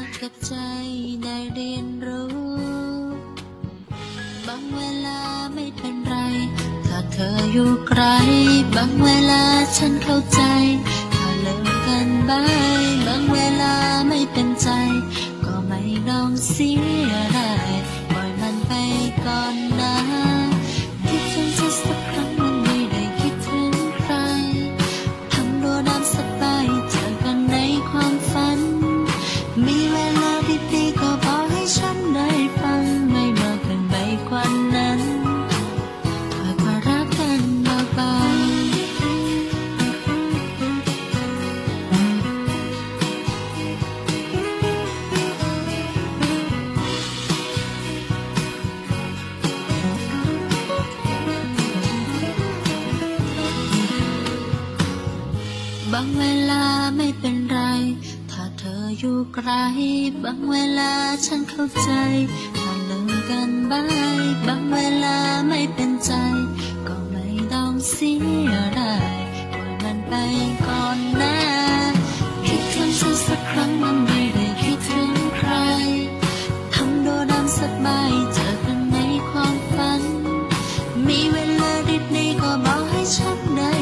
[7.37, 8.03] ออยู่ไกล
[8.75, 9.43] บางเวลา
[9.77, 10.41] ฉันเข้าใจ
[11.15, 12.43] ถ้าเลิกกันบา
[12.83, 13.75] ยบางเวลา
[14.09, 14.69] ไม่เป็นใจ
[15.45, 16.71] ก็ไม่ต้องเสี
[17.09, 17.71] ยดาย
[18.11, 18.73] ปล่อยมันไป
[19.25, 20.32] ก่อนนะ
[59.05, 59.51] อยู่ไกล
[60.25, 60.93] บางเวลา
[61.27, 61.91] ฉันเข้าใจ
[62.59, 63.83] ถ้าเลืมกันบา
[64.21, 65.17] ยบางเวลา
[65.49, 66.13] ไม่เป็นใจ
[66.89, 68.13] ก็ไม่ต้องเสี
[68.51, 69.17] ยดาย
[69.53, 70.15] ปล่อยมันไป
[70.67, 71.37] ก่อนนะ
[72.47, 75.53] คิดถึงฉันสักครั้งมันไม่ได้คิดถึงใคร
[76.75, 78.97] ทำตัวดำสบายเจอกันใน
[79.29, 80.03] ความฝัน
[81.09, 81.73] มีเวลา
[82.15, 83.73] ดีๆก็บอกให้ฉันได้